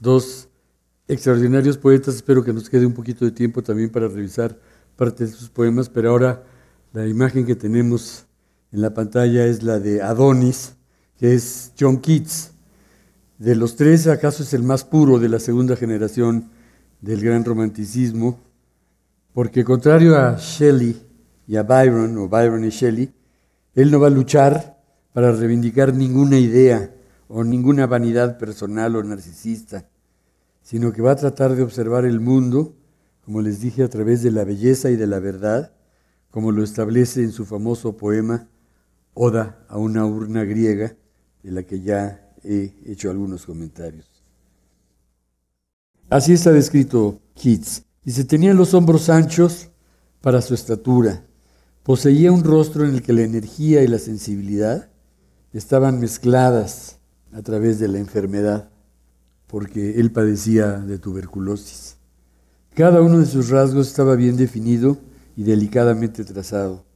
dos 0.00 0.48
extraordinarios 1.06 1.78
poetas? 1.78 2.16
Espero 2.16 2.42
que 2.42 2.52
nos 2.52 2.68
quede 2.68 2.84
un 2.84 2.94
poquito 2.94 3.24
de 3.24 3.30
tiempo 3.30 3.62
también 3.62 3.90
para 3.90 4.08
revisar 4.08 4.58
parte 4.96 5.24
de 5.24 5.30
sus 5.30 5.48
poemas, 5.48 5.88
pero 5.88 6.10
ahora 6.10 6.44
la 6.92 7.06
imagen 7.06 7.46
que 7.46 7.54
tenemos 7.54 8.26
en 8.72 8.80
la 8.80 8.94
pantalla 8.94 9.46
es 9.46 9.62
la 9.62 9.78
de 9.78 10.02
Adonis, 10.02 10.74
que 11.18 11.34
es 11.34 11.72
John 11.78 11.98
Keats. 11.98 12.52
De 13.38 13.54
los 13.54 13.76
tres, 13.76 14.06
acaso 14.06 14.42
es 14.42 14.54
el 14.54 14.62
más 14.62 14.84
puro 14.84 15.18
de 15.18 15.28
la 15.28 15.40
segunda 15.40 15.76
generación 15.76 16.50
del 17.00 17.22
gran 17.22 17.44
romanticismo 17.44 18.38
porque 19.32 19.64
contrario 19.64 20.16
a 20.16 20.36
Shelley 20.36 21.00
y 21.46 21.56
a 21.56 21.62
Byron, 21.62 22.16
o 22.18 22.28
Byron 22.28 22.64
y 22.64 22.70
Shelley, 22.70 23.12
él 23.74 23.90
no 23.90 24.00
va 24.00 24.08
a 24.08 24.10
luchar 24.10 24.78
para 25.12 25.32
reivindicar 25.32 25.94
ninguna 25.94 26.38
idea 26.38 26.92
o 27.28 27.44
ninguna 27.44 27.86
vanidad 27.86 28.38
personal 28.38 28.96
o 28.96 29.02
narcisista, 29.04 29.88
sino 30.62 30.92
que 30.92 31.02
va 31.02 31.12
a 31.12 31.16
tratar 31.16 31.54
de 31.54 31.62
observar 31.62 32.04
el 32.04 32.20
mundo, 32.20 32.74
como 33.24 33.40
les 33.40 33.60
dije, 33.60 33.84
a 33.84 33.88
través 33.88 34.22
de 34.22 34.32
la 34.32 34.44
belleza 34.44 34.90
y 34.90 34.96
de 34.96 35.06
la 35.06 35.20
verdad, 35.20 35.72
como 36.30 36.50
lo 36.50 36.64
establece 36.64 37.22
en 37.22 37.32
su 37.32 37.44
famoso 37.44 37.96
poema 37.96 38.48
Oda 39.22 39.66
a 39.68 39.76
una 39.76 40.06
urna 40.06 40.44
griega, 40.44 40.96
de 41.42 41.50
la 41.50 41.62
que 41.62 41.82
ya 41.82 42.32
he 42.42 42.72
hecho 42.86 43.10
algunos 43.10 43.44
comentarios. 43.44 44.06
Así 46.08 46.32
está 46.32 46.52
descrito 46.52 47.20
Keats. 47.34 47.84
Dice, 48.02 48.24
tenía 48.24 48.54
los 48.54 48.72
hombros 48.72 49.10
anchos 49.10 49.68
para 50.22 50.40
su 50.40 50.54
estatura, 50.54 51.22
poseía 51.82 52.32
un 52.32 52.44
rostro 52.44 52.86
en 52.86 52.94
el 52.94 53.02
que 53.02 53.12
la 53.12 53.20
energía 53.20 53.82
y 53.82 53.88
la 53.88 53.98
sensibilidad 53.98 54.88
estaban 55.52 56.00
mezcladas 56.00 56.96
a 57.32 57.42
través 57.42 57.78
de 57.78 57.88
la 57.88 57.98
enfermedad, 57.98 58.70
porque 59.48 60.00
él 60.00 60.12
padecía 60.12 60.78
de 60.78 60.98
tuberculosis. 60.98 61.98
Cada 62.72 63.02
uno 63.02 63.18
de 63.18 63.26
sus 63.26 63.50
rasgos 63.50 63.88
estaba 63.88 64.16
bien 64.16 64.38
definido 64.38 64.96
y 65.36 65.42
delicadamente 65.42 66.24
trazado. 66.24 66.88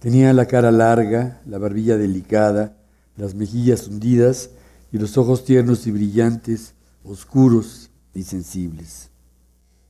Tenía 0.00 0.32
la 0.32 0.46
cara 0.46 0.72
larga, 0.72 1.42
la 1.46 1.58
barbilla 1.58 1.98
delicada, 1.98 2.74
las 3.16 3.34
mejillas 3.34 3.86
hundidas 3.86 4.48
y 4.90 4.98
los 4.98 5.18
ojos 5.18 5.44
tiernos 5.44 5.86
y 5.86 5.90
brillantes, 5.90 6.74
oscuros 7.04 7.90
y 8.14 8.22
sensibles. 8.22 9.10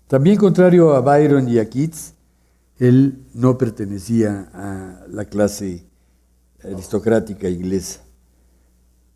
También 0.09 0.37
contrario 0.37 0.94
a 0.94 1.01
Byron 1.01 1.49
y 1.49 1.59
a 1.59 1.70
Keats, 1.70 2.14
él 2.79 3.25
no 3.35 3.57
pertenecía 3.57 4.51
a 4.53 5.07
la 5.09 5.27
clase 5.27 5.87
aristocrática 6.64 7.49
inglesa. 7.49 8.01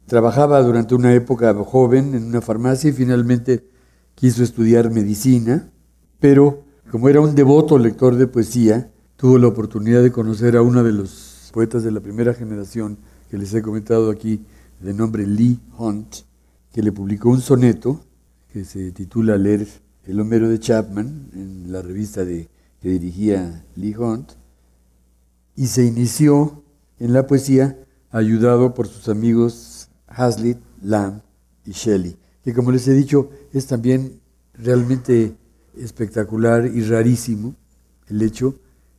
Trabajaba 0.07 0.63
durante 0.63 0.95
una 0.95 1.13
época 1.13 1.53
joven 1.55 2.15
en 2.15 2.25
una 2.25 2.41
farmacia 2.41 2.91
y 2.91 2.93
finalmente 2.93 3.69
quiso 4.15 4.45
estudiar 4.45 4.93
medicina, 4.93 5.73
pero 6.21 6.63
como 6.93 7.09
era 7.09 7.21
un 7.21 7.35
devoto 7.35 7.79
lector 7.79 8.15
de 8.15 8.29
poesía, 8.29 8.93
tuvo 9.25 9.39
la 9.39 9.47
oportunidad 9.47 10.03
de 10.03 10.13
conocer 10.13 10.55
a 10.55 10.61
uno 10.61 10.85
de 10.85 10.93
los 10.93 11.49
poetas 11.55 11.83
de 11.83 11.91
la 11.91 12.01
primera 12.01 12.35
generación 12.35 12.99
que 13.31 13.39
les 13.39 13.55
he 13.55 13.63
comentado 13.63 14.11
aquí, 14.11 14.45
de 14.83 14.93
nombre 14.93 15.27
Lee 15.27 15.59
Hunt, 15.79 16.17
que 16.71 16.83
le 16.83 16.93
publicó 16.93 17.31
un 17.31 17.41
soneto 17.41 18.05
que 18.53 18.67
se 18.67 18.93
titula 18.93 19.39
Leer 19.39 19.67
el 20.05 20.21
Homero 20.21 20.51
de 20.51 20.59
Chapman, 20.61 21.31
en 21.33 21.73
la 21.73 21.81
revista 21.81 22.23
de, 22.23 22.51
que 22.83 22.91
dirigía 22.91 23.65
Lee 23.77 23.97
Hunt, 23.97 24.33
y 25.57 25.69
se 25.69 25.87
inició 25.87 26.63
en 26.99 27.15
la 27.15 27.27
poesía 27.27 27.79
ayudado 28.11 28.75
por 28.75 28.89
sus 28.89 29.09
amigos 29.09 29.89
Hazlitt, 30.07 30.59
Lamb 30.83 31.23
y 31.65 31.71
Shelley, 31.71 32.19
que 32.43 32.53
como 32.53 32.73
les 32.73 32.87
he 32.89 32.93
dicho 32.93 33.31
es 33.55 33.67
también 33.67 34.21
realmente 34.53 35.35
espectacular 35.79 36.67
y 36.67 36.83
rarísimo 36.83 37.55
el 38.11 38.21
hecho 38.21 38.59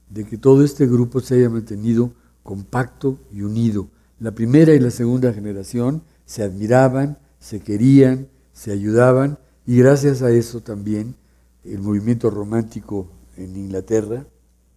de 0.10 0.26
que 0.26 0.38
todo 0.38 0.63
este 0.63 0.88
grupo 0.88 1.20
se 1.20 1.36
haya 1.36 1.50
mantenido 1.50 2.12
compacto 2.44 3.20
y 3.32 3.41
unido. 3.41 3.89
La 4.20 4.32
primera 4.32 4.74
y 4.74 4.80
la 4.80 4.91
segunda 4.91 5.34
generación 5.34 6.04
se 6.26 6.44
admiraban, 6.44 7.18
se 7.39 7.60
querían, 7.60 8.28
se 8.54 8.72
ayudaban 8.72 9.38
y 9.65 9.78
gracias 9.78 10.22
a 10.22 10.32
eso 10.32 10.62
también 10.62 11.15
el 11.63 11.80
movimiento 11.80 12.30
romántico 12.30 13.08
en 13.36 13.56
Inglaterra 13.56 14.26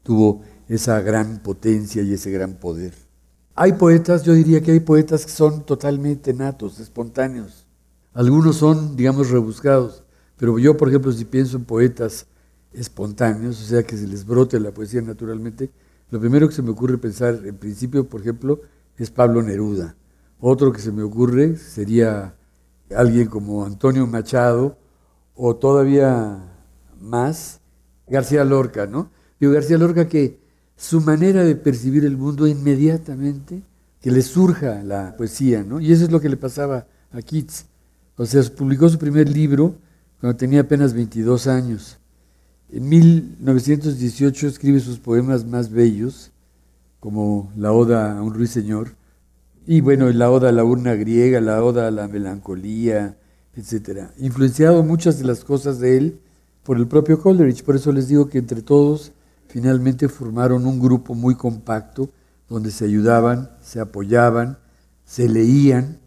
tuvo 0.03 0.43
esa 0.69 1.01
gran 1.01 1.43
potencia 1.43 2.03
y 2.03 2.15
ese 2.15 2.31
gran 2.31 2.55
poder. 2.55 2.95
Hay 3.55 3.75
poetas, 3.75 4.23
yo 4.23 4.33
diría 4.33 4.63
que 4.63 4.73
hay 4.73 4.81
poetas 4.81 5.27
que 5.27 5.33
son 5.33 5.65
totalmente 5.65 6.33
natos, 6.33 6.81
espontáneos. 6.81 7.67
Algunos 8.15 8.57
son, 8.57 8.97
digamos, 8.97 9.31
rebuscados, 9.31 10.05
pero 10.37 10.59
yo, 10.59 10.77
por 10.77 10.89
ejemplo, 10.89 11.13
si 11.13 11.25
pienso 11.25 11.57
en 11.57 11.65
poetas 11.65 12.27
espontáneos, 12.73 13.61
o 13.63 13.65
sea, 13.65 13.83
que 13.83 13.97
se 13.97 14.07
les 14.07 14.27
brote 14.27 14.61
la 14.61 14.73
poesía 14.73 15.03
naturalmente, 15.03 15.71
lo 16.11 16.21
primero 16.21 16.49
que 16.49 16.55
se 16.55 16.63
me 16.63 16.71
ocurre 16.71 16.99
pensar, 16.99 17.41
en 17.45 17.57
principio, 17.57 18.09
por 18.09 18.21
ejemplo, 18.21 18.61
es 18.97 19.11
Pablo 19.11 19.43
Neruda. 19.43 19.95
Otro 20.41 20.73
que 20.73 20.81
se 20.81 20.93
me 20.93 21.03
ocurre 21.03 21.57
sería 21.57 22.35
alguien 22.95 23.29
como 23.29 23.65
Antonio 23.65 24.07
Machado 24.07 24.79
o 25.35 25.57
todavía 25.57 26.39
más 27.01 27.61
García 28.07 28.45
Lorca, 28.45 28.87
¿no? 28.87 29.11
Digo, 29.39 29.53
García 29.53 29.79
Lorca 29.79 30.09
que 30.09 30.41
su 30.77 31.01
manera 31.01 31.45
de 31.45 31.57
percibir 31.57 32.05
el 32.05 32.17
mundo 32.17 32.47
inmediatamente, 32.47 33.63
que 34.01 34.11
le 34.11 34.23
surja 34.23 34.83
la 34.85 35.17
poesía, 35.17 35.65
¿no? 35.65 35.81
Y 35.81 35.93
eso 35.93 36.05
es 36.05 36.13
lo 36.13 36.21
que 36.21 36.29
le 36.29 36.37
pasaba 36.37 36.87
a 37.11 37.21
Keats. 37.21 37.67
O 38.17 38.25
sea, 38.27 38.43
publicó 38.57 38.89
su 38.89 38.99
primer 38.99 39.29
libro 39.29 39.77
cuando 40.21 40.37
tenía 40.37 40.61
apenas 40.61 40.95
22 40.95 41.47
años. 41.47 41.99
En 42.71 42.89
1918 42.89 44.47
escribe 44.47 44.81
sus 44.81 44.99
poemas 44.99 45.47
más 45.47 45.71
bellos, 45.71 46.33
como 47.01 47.51
la 47.57 47.73
Oda 47.73 48.19
a 48.19 48.23
un 48.23 48.35
ruiseñor, 48.35 48.99
y 49.71 49.83
bueno, 49.83 50.11
la 50.11 50.31
oda 50.31 50.49
a 50.49 50.53
la 50.53 50.65
urna 50.65 50.95
griega, 50.95 51.43
la 51.43 51.63
oda 51.63 51.89
a 51.89 51.91
la 51.91 52.09
melancolía, 52.09 53.19
etc. 53.55 54.09
Influenciado 54.17 54.83
muchas 54.83 55.19
de 55.19 55.27
las 55.27 55.45
cosas 55.45 55.79
de 55.79 55.99
él 55.99 56.21
por 56.63 56.79
el 56.79 56.89
propio 56.89 57.21
Coleridge. 57.21 57.65
Por 57.65 57.77
eso 57.77 57.93
les 57.93 58.09
digo 58.09 58.31
que 58.31 58.39
entre 58.39 58.63
todos 58.63 59.13
finalmente 59.47 60.09
formaron 60.09 60.65
un 60.65 60.81
grupo 60.81 61.15
muy 61.15 61.35
compacto 61.35 62.09
donde 62.49 62.71
se 62.71 62.87
ayudaban, 62.87 63.51
se 63.61 63.79
apoyaban, 63.79 64.57
se 65.05 65.29
leían 65.29 65.99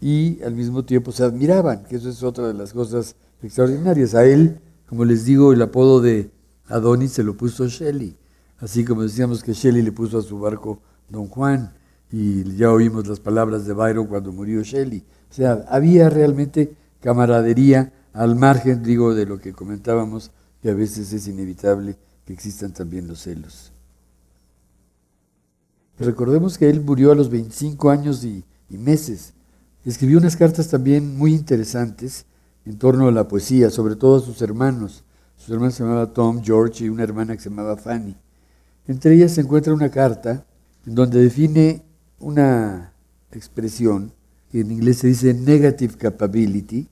y 0.00 0.42
al 0.42 0.54
mismo 0.54 0.86
tiempo 0.86 1.12
se 1.12 1.24
admiraban, 1.24 1.84
que 1.84 1.96
eso 1.96 2.08
es 2.08 2.22
otra 2.22 2.46
de 2.46 2.54
las 2.54 2.72
cosas 2.72 3.16
extraordinarias. 3.42 4.14
A 4.14 4.24
él, 4.24 4.60
como 4.94 5.06
les 5.06 5.24
digo, 5.24 5.52
el 5.52 5.60
apodo 5.60 6.00
de 6.00 6.30
Adonis 6.68 7.10
se 7.10 7.24
lo 7.24 7.36
puso 7.36 7.66
Shelley, 7.66 8.16
así 8.58 8.84
como 8.84 9.02
decíamos 9.02 9.42
que 9.42 9.52
Shelley 9.52 9.82
le 9.82 9.90
puso 9.90 10.18
a 10.18 10.22
su 10.22 10.38
barco 10.38 10.78
Don 11.08 11.26
Juan, 11.26 11.74
y 12.12 12.54
ya 12.54 12.70
oímos 12.70 13.08
las 13.08 13.18
palabras 13.18 13.66
de 13.66 13.72
Byron 13.72 14.06
cuando 14.06 14.30
murió 14.30 14.62
Shelley. 14.62 15.02
O 15.32 15.34
sea, 15.34 15.64
había 15.68 16.10
realmente 16.10 16.76
camaradería 17.00 17.92
al 18.12 18.36
margen, 18.36 18.84
digo, 18.84 19.16
de 19.16 19.26
lo 19.26 19.40
que 19.40 19.52
comentábamos, 19.52 20.30
que 20.62 20.70
a 20.70 20.74
veces 20.74 21.12
es 21.12 21.26
inevitable 21.26 21.96
que 22.24 22.32
existan 22.32 22.72
también 22.72 23.08
los 23.08 23.22
celos. 23.22 23.72
Recordemos 25.98 26.56
que 26.56 26.70
él 26.70 26.82
murió 26.82 27.10
a 27.10 27.16
los 27.16 27.30
25 27.30 27.90
años 27.90 28.22
y, 28.22 28.44
y 28.70 28.78
meses. 28.78 29.34
Escribió 29.84 30.18
unas 30.18 30.36
cartas 30.36 30.68
también 30.68 31.18
muy 31.18 31.34
interesantes 31.34 32.26
en 32.64 32.78
torno 32.78 33.08
a 33.08 33.12
la 33.12 33.28
poesía, 33.28 33.70
sobre 33.70 33.96
todo 33.96 34.16
a 34.16 34.20
sus 34.20 34.40
hermanos. 34.42 35.04
Sus 35.36 35.50
hermanos 35.50 35.74
se 35.74 35.82
llamaba 35.82 36.12
Tom, 36.12 36.42
George 36.42 36.84
y 36.84 36.88
una 36.88 37.02
hermana 37.02 37.34
que 37.34 37.42
se 37.42 37.50
llamaba 37.50 37.76
Fanny. 37.76 38.16
Entre 38.86 39.14
ellas 39.14 39.32
se 39.32 39.40
encuentra 39.40 39.74
una 39.74 39.90
carta 39.90 40.46
en 40.86 40.94
donde 40.94 41.22
define 41.22 41.82
una 42.18 42.92
expresión 43.32 44.12
que 44.50 44.60
en 44.60 44.70
inglés 44.70 44.98
se 44.98 45.08
dice 45.08 45.34
negative 45.34 45.94
capability, 45.96 46.88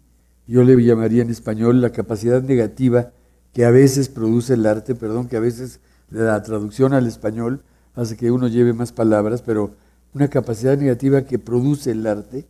yo 0.47 0.65
le 0.65 0.83
llamaría 0.83 1.23
en 1.23 1.31
español 1.31 1.81
la 1.81 1.91
capacidad 1.91 2.43
negativa 2.43 3.13
que 3.53 3.65
a 3.65 3.71
veces 3.71 4.09
produce 4.09 4.55
el 4.55 4.67
arte, 4.67 4.95
perdón, 4.95 5.29
que 5.29 5.37
a 5.37 5.41
veces 5.41 5.81
la 6.11 6.43
traducción 6.43 6.93
al 6.93 7.07
español 7.07 7.63
hace 7.95 8.17
que 8.17 8.31
uno 8.31 8.49
lleve 8.49 8.73
más 8.73 8.93
palabras, 8.93 9.43
pero 9.43 9.77
una 10.15 10.29
capacidad 10.29 10.77
negativa 10.77 11.23
que 11.23 11.39
produce 11.39 11.93
el 11.93 12.07
arte, 12.07 12.47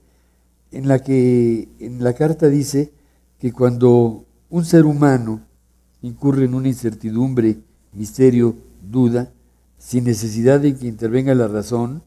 en 0.71 0.89
la 0.89 1.01
que 1.01 1.69
en 1.79 2.03
la 2.03 2.15
carta 2.15 2.49
dice 2.49 2.93
que 3.43 3.51
cuando 3.51 4.25
un 4.51 4.65
ser 4.65 4.85
humano 4.85 5.41
incurre 6.01 6.45
en 6.45 6.55
una 6.55 6.69
incertidumbre, 6.69 7.59
misterio, 7.93 8.55
duda, 8.89 9.33
sin 9.79 10.05
necesidad 10.05 10.61
de 10.61 10.77
que 10.77 10.87
intervenga 10.87 11.35
la 11.35 11.49
razón, 11.49 12.05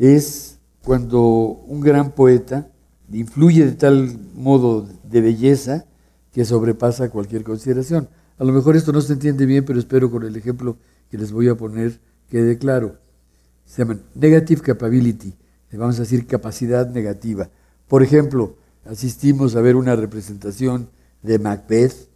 es 0.00 0.58
cuando 0.82 1.22
un 1.22 1.80
gran 1.80 2.10
poeta 2.10 2.72
influye 3.12 3.64
de 3.64 3.76
tal 3.76 4.18
modo 4.34 4.88
de 5.04 5.20
belleza 5.20 5.84
que 6.32 6.44
sobrepasa 6.44 7.08
cualquier 7.08 7.44
consideración. 7.44 8.08
A 8.36 8.42
lo 8.42 8.52
mejor 8.52 8.74
esto 8.74 8.90
no 8.90 9.00
se 9.00 9.12
entiende 9.12 9.46
bien, 9.46 9.64
pero 9.64 9.78
espero 9.78 10.10
con 10.10 10.24
el 10.24 10.34
ejemplo 10.34 10.76
que 11.08 11.18
les 11.18 11.30
voy 11.30 11.46
a 11.46 11.54
poner 11.54 12.00
quede 12.28 12.58
claro. 12.58 12.98
Se 13.64 13.84
llama 13.84 14.00
negative 14.16 14.60
capability, 14.60 15.34
le 15.70 15.78
vamos 15.78 15.98
a 15.98 16.02
decir 16.02 16.26
capacidad 16.26 16.90
negativa. 16.90 17.48
Por 17.86 18.02
ejemplo, 18.02 18.56
asistimos 18.84 19.56
a 19.56 19.60
ver 19.60 19.76
una 19.76 19.96
representación 19.96 20.90
de 21.22 21.38
Macbeth 21.38 22.08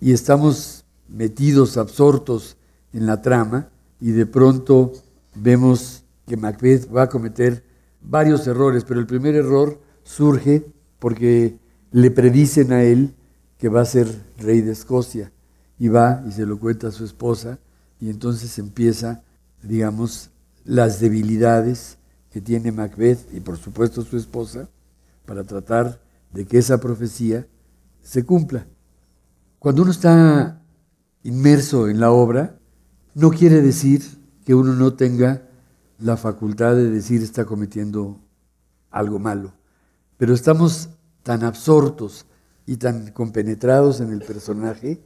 y 0.00 0.12
estamos 0.12 0.84
metidos, 1.08 1.76
absortos 1.76 2.56
en 2.92 3.06
la 3.06 3.22
trama 3.22 3.68
y 4.00 4.10
de 4.10 4.26
pronto 4.26 4.92
vemos 5.34 6.04
que 6.26 6.36
Macbeth 6.36 6.92
va 6.94 7.02
a 7.02 7.08
cometer 7.08 7.64
varios 8.00 8.46
errores, 8.46 8.84
pero 8.84 9.00
el 9.00 9.06
primer 9.06 9.34
error 9.34 9.80
surge 10.04 10.64
porque 10.98 11.58
le 11.92 12.10
predicen 12.10 12.72
a 12.72 12.82
él 12.82 13.14
que 13.58 13.68
va 13.68 13.82
a 13.82 13.86
ser 13.86 14.08
rey 14.38 14.60
de 14.62 14.72
Escocia 14.72 15.32
y 15.78 15.88
va 15.88 16.22
y 16.26 16.32
se 16.32 16.46
lo 16.46 16.58
cuenta 16.58 16.88
a 16.88 16.92
su 16.92 17.04
esposa 17.04 17.58
y 18.00 18.08
entonces 18.08 18.58
empieza, 18.58 19.22
digamos, 19.62 20.30
las 20.64 21.00
debilidades 21.00 21.98
que 22.30 22.40
tiene 22.40 22.72
Macbeth 22.72 23.32
y 23.34 23.40
por 23.40 23.58
supuesto 23.58 24.02
su 24.02 24.16
esposa 24.16 24.68
para 25.30 25.44
tratar 25.44 26.00
de 26.32 26.44
que 26.44 26.58
esa 26.58 26.80
profecía 26.80 27.46
se 28.02 28.24
cumpla. 28.24 28.66
Cuando 29.60 29.82
uno 29.82 29.92
está 29.92 30.60
inmerso 31.22 31.88
en 31.88 32.00
la 32.00 32.10
obra, 32.10 32.58
no 33.14 33.30
quiere 33.30 33.62
decir 33.62 34.02
que 34.44 34.56
uno 34.56 34.74
no 34.74 34.94
tenga 34.94 35.46
la 36.00 36.16
facultad 36.16 36.74
de 36.74 36.90
decir 36.90 37.22
está 37.22 37.44
cometiendo 37.44 38.18
algo 38.90 39.20
malo, 39.20 39.52
pero 40.16 40.34
estamos 40.34 40.88
tan 41.22 41.44
absortos 41.44 42.26
y 42.66 42.78
tan 42.78 43.12
compenetrados 43.12 44.00
en 44.00 44.10
el 44.10 44.22
personaje 44.22 45.00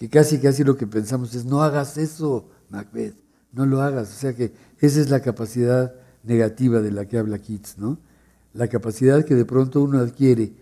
que 0.00 0.10
casi 0.10 0.40
casi 0.40 0.64
lo 0.64 0.76
que 0.76 0.88
pensamos 0.88 1.32
es 1.36 1.44
no 1.44 1.62
hagas 1.62 1.96
eso, 1.96 2.48
Macbeth, 2.70 3.14
no 3.52 3.66
lo 3.66 3.82
hagas. 3.82 4.08
O 4.08 4.18
sea 4.18 4.34
que 4.34 4.52
esa 4.80 5.00
es 5.00 5.10
la 5.10 5.20
capacidad 5.20 5.94
negativa 6.24 6.80
de 6.80 6.90
la 6.90 7.06
que 7.06 7.18
habla 7.18 7.38
Keats, 7.38 7.78
¿no? 7.78 8.00
La 8.52 8.68
capacidad 8.68 9.24
que 9.24 9.34
de 9.34 9.44
pronto 9.44 9.82
uno 9.82 9.98
adquiere 9.98 10.52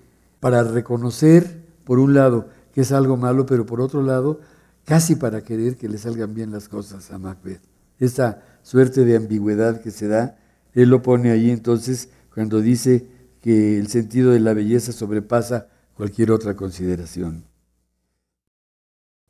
para 0.41 0.63
reconocer, 0.63 1.65
por 1.85 1.99
un 1.99 2.15
lado, 2.15 2.49
que 2.73 2.83
es 2.83 2.93
algo 2.93 3.17
malo, 3.17 3.47
pero 3.47 3.67
por 3.67 3.81
otro 3.81 4.03
lado, 4.03 4.41
casi 4.85 5.17
para 5.17 5.43
querer 5.43 5.77
que 5.77 5.89
le 5.89 5.99
salgan 5.99 6.35
bien 6.35 6.53
las 6.53 6.69
cosas 6.69 7.11
a 7.11 7.19
Macbeth. 7.19 7.63
Esa 7.99 8.43
suerte 8.63 9.05
de 9.05 9.17
ambigüedad 9.17 9.81
que 9.81 9.91
se 9.91 10.09
da, 10.09 10.39
él 10.75 10.91
lo 10.91 11.03
pone 11.03 11.31
ahí 11.31 11.51
entonces 11.51 12.11
cuando 12.33 12.61
dice 12.61 13.09
que 13.41 13.79
el 13.79 13.89
sentido 13.89 14.33
de 14.33 14.41
la 14.41 14.55
belleza 14.55 14.93
sobrepasa 14.93 15.69
cualquier 15.95 16.31
otra 16.31 16.55
consideración. 16.55 17.45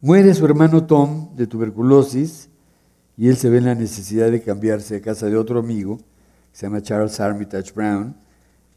Muere 0.00 0.34
su 0.34 0.44
hermano 0.44 0.86
Tom 0.86 1.34
de 1.34 1.46
tuberculosis 1.46 2.50
y 3.16 3.28
él 3.28 3.36
se 3.36 3.50
ve 3.50 3.58
en 3.58 3.64
la 3.64 3.74
necesidad 3.74 4.30
de 4.30 4.42
cambiarse 4.42 4.96
a 4.96 5.00
casa 5.00 5.26
de 5.26 5.36
otro 5.36 5.58
amigo, 5.58 5.96
que 5.96 6.04
se 6.52 6.66
llama 6.66 6.82
Charles 6.82 7.18
Armitage 7.18 7.72
Brown, 7.72 8.14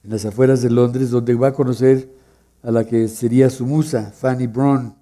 en 0.03 0.09
las 0.09 0.25
afueras 0.25 0.61
de 0.61 0.69
Londres, 0.69 1.09
donde 1.11 1.35
va 1.35 1.49
a 1.49 1.53
conocer 1.53 2.09
a 2.63 2.71
la 2.71 2.85
que 2.85 3.07
sería 3.07 3.49
su 3.49 3.65
musa, 3.65 4.11
Fanny 4.11 4.47
Brown, 4.47 4.95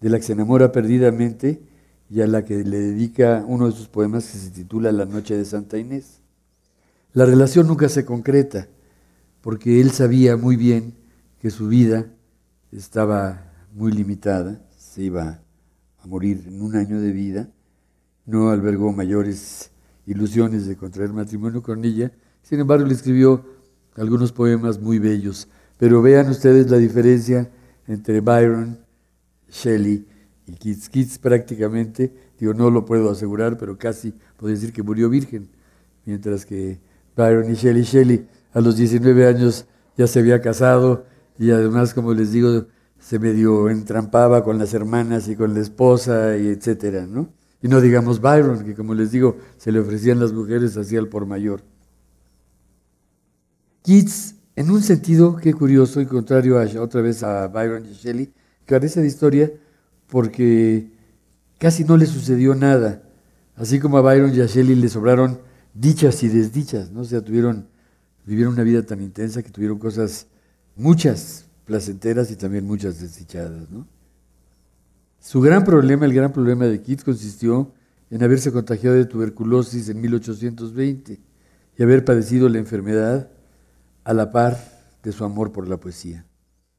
de 0.00 0.08
la 0.08 0.18
que 0.18 0.24
se 0.24 0.32
enamora 0.32 0.72
perdidamente 0.72 1.62
y 2.08 2.20
a 2.20 2.26
la 2.26 2.44
que 2.44 2.64
le 2.64 2.78
dedica 2.78 3.44
uno 3.46 3.66
de 3.66 3.72
sus 3.72 3.88
poemas 3.88 4.26
que 4.26 4.38
se 4.38 4.50
titula 4.50 4.92
La 4.92 5.04
Noche 5.04 5.36
de 5.36 5.44
Santa 5.44 5.78
Inés. 5.78 6.20
La 7.12 7.26
relación 7.26 7.66
nunca 7.66 7.88
se 7.88 8.04
concreta, 8.04 8.68
porque 9.40 9.80
él 9.80 9.90
sabía 9.90 10.36
muy 10.36 10.56
bien 10.56 10.94
que 11.40 11.50
su 11.50 11.68
vida 11.68 12.06
estaba 12.72 13.52
muy 13.72 13.92
limitada, 13.92 14.60
se 14.76 15.02
iba 15.02 15.40
a 15.98 16.06
morir 16.06 16.44
en 16.46 16.62
un 16.62 16.76
año 16.76 17.00
de 17.00 17.12
vida, 17.12 17.48
no 18.26 18.50
albergó 18.50 18.92
mayores 18.92 19.70
ilusiones 20.06 20.66
de 20.66 20.76
contraer 20.76 21.12
matrimonio 21.12 21.62
con 21.62 21.84
ella, 21.84 22.12
sin 22.42 22.60
embargo 22.60 22.86
le 22.86 22.94
escribió 22.94 23.44
algunos 24.00 24.32
poemas 24.32 24.80
muy 24.80 24.98
bellos, 24.98 25.46
pero 25.78 26.00
vean 26.00 26.30
ustedes 26.30 26.70
la 26.70 26.78
diferencia 26.78 27.50
entre 27.86 28.20
Byron, 28.20 28.78
Shelley 29.50 30.06
y 30.46 30.52
Keats. 30.54 30.88
Keats 30.88 31.18
prácticamente, 31.18 32.12
digo, 32.38 32.54
no 32.54 32.70
lo 32.70 32.86
puedo 32.86 33.10
asegurar, 33.10 33.58
pero 33.58 33.76
casi 33.76 34.14
puedo 34.38 34.54
decir 34.54 34.72
que 34.72 34.82
murió 34.82 35.10
virgen, 35.10 35.50
mientras 36.06 36.46
que 36.46 36.80
Byron 37.14 37.50
y 37.50 37.54
Shelley, 37.54 37.82
Shelley 37.82 38.26
a 38.54 38.60
los 38.60 38.76
19 38.76 39.26
años 39.26 39.66
ya 39.98 40.06
se 40.06 40.20
había 40.20 40.40
casado 40.40 41.04
y 41.38 41.50
además, 41.50 41.92
como 41.92 42.14
les 42.14 42.32
digo, 42.32 42.66
se 42.98 43.18
medio 43.18 43.68
entrampaba 43.68 44.42
con 44.42 44.58
las 44.58 44.72
hermanas 44.72 45.28
y 45.28 45.36
con 45.36 45.52
la 45.52 45.60
esposa 45.60 46.38
y 46.38 46.48
etcétera, 46.48 47.06
¿no? 47.06 47.28
Y 47.62 47.68
no 47.68 47.82
digamos 47.82 48.20
Byron, 48.20 48.64
que 48.64 48.74
como 48.74 48.94
les 48.94 49.10
digo, 49.10 49.36
se 49.58 49.72
le 49.72 49.80
ofrecían 49.80 50.20
las 50.20 50.32
mujeres 50.32 50.78
así 50.78 50.96
al 50.96 51.08
por 51.08 51.26
mayor. 51.26 51.62
Keats, 53.82 54.34
en 54.56 54.70
un 54.70 54.82
sentido, 54.82 55.36
qué 55.36 55.54
curioso 55.54 56.00
y 56.00 56.06
contrario 56.06 56.58
a, 56.58 56.66
otra 56.82 57.00
vez 57.00 57.22
a 57.22 57.48
Byron 57.48 57.86
y 57.86 57.94
Shelley, 57.94 58.32
carece 58.66 59.00
de 59.00 59.06
historia 59.06 59.50
porque 60.06 60.90
casi 61.58 61.84
no 61.84 61.96
le 61.96 62.06
sucedió 62.06 62.54
nada. 62.54 63.02
Así 63.56 63.78
como 63.78 63.98
a 63.98 64.02
Byron 64.02 64.34
y 64.34 64.40
a 64.40 64.46
Shelley 64.46 64.74
le 64.74 64.88
sobraron 64.88 65.40
dichas 65.72 66.22
y 66.22 66.28
desdichas, 66.28 66.90
¿no? 66.90 67.00
O 67.00 67.04
sea, 67.04 67.22
tuvieron, 67.22 67.68
vivieron 68.26 68.54
una 68.54 68.62
vida 68.62 68.84
tan 68.84 69.00
intensa 69.00 69.42
que 69.42 69.50
tuvieron 69.50 69.78
cosas, 69.78 70.26
muchas 70.76 71.46
placenteras 71.64 72.30
y 72.30 72.36
también 72.36 72.66
muchas 72.66 73.00
desdichadas, 73.00 73.70
¿no? 73.70 73.86
Su 75.20 75.40
gran 75.40 75.64
problema, 75.64 76.06
el 76.06 76.14
gran 76.14 76.32
problema 76.32 76.64
de 76.66 76.80
Keats 76.80 77.04
consistió 77.04 77.72
en 78.10 78.22
haberse 78.22 78.50
contagiado 78.50 78.96
de 78.96 79.04
tuberculosis 79.04 79.88
en 79.88 80.00
1820 80.00 81.20
y 81.76 81.82
haber 81.82 82.04
padecido 82.04 82.48
la 82.48 82.58
enfermedad 82.58 83.30
a 84.04 84.14
la 84.14 84.32
par 84.32 84.58
de 85.02 85.12
su 85.12 85.24
amor 85.24 85.52
por 85.52 85.68
la 85.68 85.78
poesía. 85.78 86.26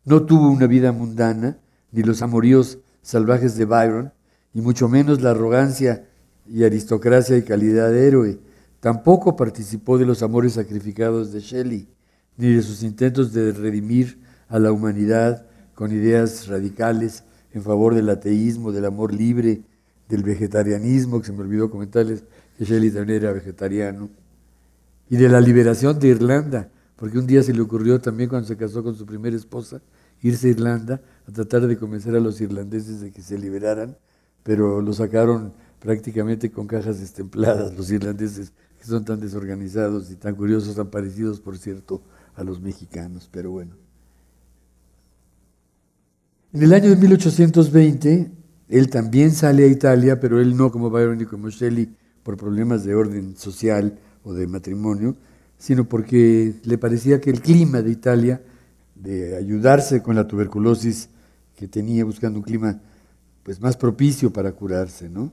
No 0.06 0.24
tuvo 0.24 0.50
una 0.50 0.68
vida 0.68 0.92
mundana, 0.92 1.60
ni 1.92 2.04
los 2.04 2.22
amoríos 2.22 2.80
salvajes 3.02 3.56
de 3.58 3.66
Byron, 3.66 4.14
y 4.54 4.62
mucho 4.62 4.90
menos 4.90 5.22
la 5.22 5.32
arrogancia 5.32 6.08
y 6.48 6.64
aristocracia 6.64 7.38
y 7.38 7.44
calidad 7.44 7.90
de 7.90 8.08
héroe. 8.08 8.40
Tampoco 8.80 9.36
participó 9.36 9.98
de 9.98 10.06
los 10.06 10.24
amores 10.24 10.54
sacrificados 10.54 11.32
de 11.32 11.40
Shelley, 11.40 11.88
ni 12.38 12.54
de 12.54 12.62
sus 12.62 12.84
intentos 12.84 13.34
de 13.34 13.52
redimir 13.52 14.20
a 14.48 14.60
la 14.60 14.72
humanidad 14.72 15.46
con 15.76 15.92
ideas 15.92 16.48
radicales 16.48 17.24
en 17.54 17.62
favor 17.62 17.96
del 17.96 18.10
ateísmo, 18.10 18.72
del 18.72 18.86
amor 18.86 19.14
libre, 19.14 19.62
del 20.10 20.24
vegetarianismo, 20.24 21.20
que 21.20 21.28
se 21.28 21.34
me 21.34 21.42
olvidó 21.42 21.70
comentarles 21.70 22.24
que 22.58 22.66
Shelley 22.66 22.92
también 22.92 23.24
era 23.24 23.32
vegetariano, 23.32 24.10
y 25.10 25.18
de 25.18 25.30
la 25.30 25.42
liberación 25.42 26.00
de 26.00 26.08
Irlanda, 26.08 26.70
porque 27.02 27.18
un 27.18 27.26
día 27.26 27.42
se 27.42 27.52
le 27.52 27.62
ocurrió 27.62 28.00
también 28.00 28.30
cuando 28.30 28.48
se 28.48 28.56
casó 28.56 28.84
con 28.84 28.96
su 28.96 29.08
primera 29.08 29.36
esposa 29.36 29.82
irse 30.22 30.50
a 30.50 30.52
Irlanda 30.52 31.02
a 31.28 31.32
tratar 31.32 31.66
de 31.66 31.76
convencer 31.76 32.16
a 32.16 32.20
los 32.20 32.40
irlandeses 32.40 33.02
de 33.02 33.12
que 33.12 33.24
se 33.24 33.40
liberaran, 33.40 33.98
pero 34.44 34.84
lo 34.84 34.94
sacaron 34.94 35.52
prácticamente 35.80 36.52
con 36.52 36.68
cajas 36.68 37.00
destempladas 37.00 37.76
los 37.76 37.90
irlandeses, 37.90 38.54
que 38.78 38.86
son 38.86 39.04
tan 39.04 39.20
desorganizados 39.20 40.12
y 40.12 40.16
tan 40.16 40.36
curiosos, 40.36 40.76
tan 40.76 40.92
parecidos, 40.92 41.40
por 41.40 41.58
cierto, 41.58 42.04
a 42.36 42.44
los 42.44 42.62
mexicanos, 42.62 43.28
pero 43.32 43.50
bueno. 43.50 43.76
En 46.54 46.62
el 46.62 46.72
año 46.72 46.92
de 46.92 46.98
1820, 46.98 48.32
él 48.70 48.90
también 48.92 49.32
sale 49.32 49.64
a 49.64 49.68
Italia, 49.68 50.20
pero 50.20 50.40
él 50.40 50.56
no 50.56 50.72
como 50.72 50.92
Byron 50.92 51.18
ni 51.18 51.26
como 51.26 51.50
Shelley 51.50 51.96
por 52.22 52.38
problemas 52.38 52.84
de 52.84 52.94
orden 52.94 53.36
social 53.38 53.98
o 54.24 54.36
de 54.36 54.46
matrimonio, 54.46 55.16
sino 55.62 55.88
porque 55.88 56.56
le 56.64 56.78
parecía 56.80 57.22
que 57.22 57.30
el 57.30 57.40
clima 57.40 57.84
de 57.84 57.92
Italia, 57.92 58.42
de 58.96 59.36
ayudarse 59.36 60.02
con 60.02 60.16
la 60.16 60.28
tuberculosis 60.28 61.10
que 61.56 61.68
tenía, 61.68 62.04
buscando 62.04 62.40
un 62.40 62.44
clima 62.44 62.82
pues 63.44 63.62
más 63.62 63.78
propicio 63.78 64.34
para 64.34 64.54
curarse, 64.54 65.08
¿no? 65.08 65.32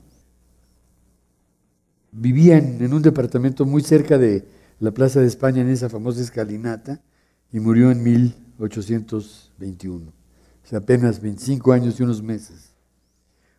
Vivían 2.11 2.77
en 2.79 2.93
un 2.93 3.01
departamento 3.01 3.65
muy 3.65 3.81
cerca 3.81 4.19
de 4.19 4.47
la 4.79 4.91
Plaza 4.91 5.19
de 5.19 5.25
España, 5.25 5.63
en 5.63 5.69
esa 5.69 5.89
famosa 5.89 6.21
escalinata, 6.21 7.01
y 7.51 7.59
murió 7.59 7.89
en 7.89 8.03
1821, 8.03 10.09
o 10.09 10.13
sea, 10.63 10.77
apenas 10.77 11.23
25 11.23 11.71
años 11.71 11.99
y 11.99 12.03
unos 12.03 12.21
meses. 12.21 12.75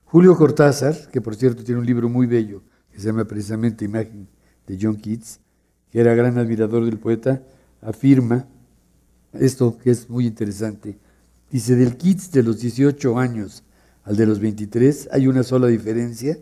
Julio 0.04 0.36
Cortázar, 0.36 1.10
que 1.10 1.20
por 1.20 1.34
cierto 1.34 1.64
tiene 1.64 1.80
un 1.80 1.86
libro 1.86 2.08
muy 2.08 2.28
bello, 2.28 2.62
que 2.92 3.00
se 3.00 3.06
llama 3.06 3.24
precisamente 3.24 3.84
Imagen 3.84 4.28
de 4.68 4.78
John 4.80 4.94
Keats, 4.94 5.40
que 5.90 6.00
era 6.00 6.14
gran 6.14 6.38
admirador 6.38 6.84
del 6.84 6.98
poeta, 6.98 7.42
afirma 7.80 8.46
esto 9.32 9.76
que 9.78 9.90
es 9.90 10.08
muy 10.08 10.26
interesante. 10.26 10.98
Dice, 11.50 11.76
del 11.76 11.96
Keats 11.96 12.30
de 12.30 12.42
los 12.42 12.60
18 12.60 13.18
años 13.18 13.64
al 14.04 14.16
de 14.16 14.26
los 14.26 14.40
23 14.40 15.08
hay 15.12 15.26
una 15.26 15.42
sola 15.42 15.66
diferencia 15.66 16.38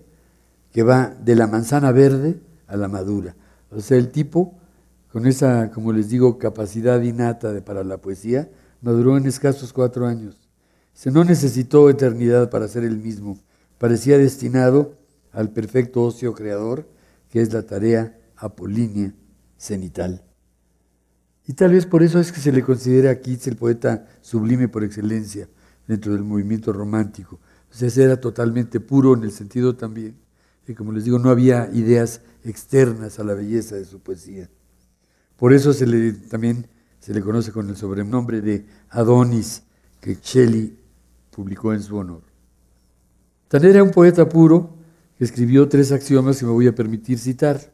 que 0.73 0.83
va 0.83 1.15
de 1.23 1.35
la 1.35 1.47
manzana 1.47 1.93
verde 1.93 2.39
a 2.67 2.77
la 2.77 2.89
madura. 2.89 3.35
O 3.71 3.81
sea, 3.81 3.97
el 3.97 4.11
tipo, 4.11 4.55
con 5.11 5.27
esa, 5.27 5.71
como 5.71 5.93
les 5.93 6.11
digo, 6.11 6.39
capacidad 6.39 7.01
innata 7.01 7.53
de, 7.53 7.63
para 7.63 7.85
la 7.85 7.99
poesía, 7.99 8.51
maduró 8.83 9.17
en 9.17 9.27
escasos 9.27 9.73
cuatro 9.73 10.07
años. 10.07 10.49
Se 10.93 11.11
no 11.11 11.25
necesitó 11.25 11.89
eternidad 11.89 12.51
para 12.51 12.69
ser 12.69 12.85
el 12.85 12.99
mismo. 12.99 13.39
Parecía 13.79 14.19
destinado 14.19 14.95
al 15.33 15.51
perfecto 15.51 16.03
ocio 16.03 16.35
creador, 16.35 16.87
que 17.31 17.41
es 17.41 17.53
la 17.53 17.63
tarea 17.63 18.19
apolínea 18.37 19.15
cenital. 19.59 20.25
Y 21.47 21.53
tal 21.53 21.73
vez 21.73 21.85
por 21.85 22.03
eso 22.03 22.19
es 22.19 22.33
que 22.33 22.41
se 22.41 22.53
le 22.53 22.63
considera 22.63 23.11
a 23.11 23.21
Keats 23.21 23.47
el 23.49 23.57
poeta 23.57 24.07
sublime 24.23 24.69
por 24.69 24.85
excelencia 24.85 25.49
dentro 25.87 26.13
del 26.13 26.23
movimiento 26.23 26.73
romántico. 26.73 27.41
O 27.71 27.75
sea, 27.75 28.05
era 28.05 28.21
totalmente 28.21 28.81
puro 28.81 29.15
en 29.15 29.25
el 29.25 29.33
sentido 29.33 29.77
también 29.77 30.17
que, 30.65 30.75
como 30.75 30.93
les 30.93 31.05
digo, 31.05 31.19
no 31.19 31.31
había 31.31 31.71
ideas 31.73 32.21
externas 32.45 33.19
a 33.19 33.25
la 33.25 33.33
belleza 33.33 33.77
de 33.77 33.87
su 33.87 34.01
poesía. 34.01 34.51
Por 35.37 35.55
eso 35.55 35.73
se 35.73 35.87
le, 35.87 36.13
también 36.13 36.67
se 37.01 37.15
le 37.15 37.23
conoce 37.23 37.53
con 37.53 37.71
el 37.71 37.77
sobrenombre 37.77 38.43
de 38.43 38.67
Adonis, 38.91 39.63
que 40.01 40.19
Shelley 40.23 40.79
publicó 41.31 41.73
en 41.73 41.83
su 41.83 41.97
honor. 41.97 42.23
Tan 43.49 43.65
era 43.65 43.83
un 43.83 43.91
poeta 43.91 44.29
puro 44.29 44.77
que 45.17 45.25
escribió 45.25 45.69
tres 45.69 45.91
axiomas 45.91 46.39
que 46.39 46.45
me 46.45 46.53
voy 46.53 46.67
a 46.67 46.75
permitir 46.75 47.19
citar. 47.19 47.73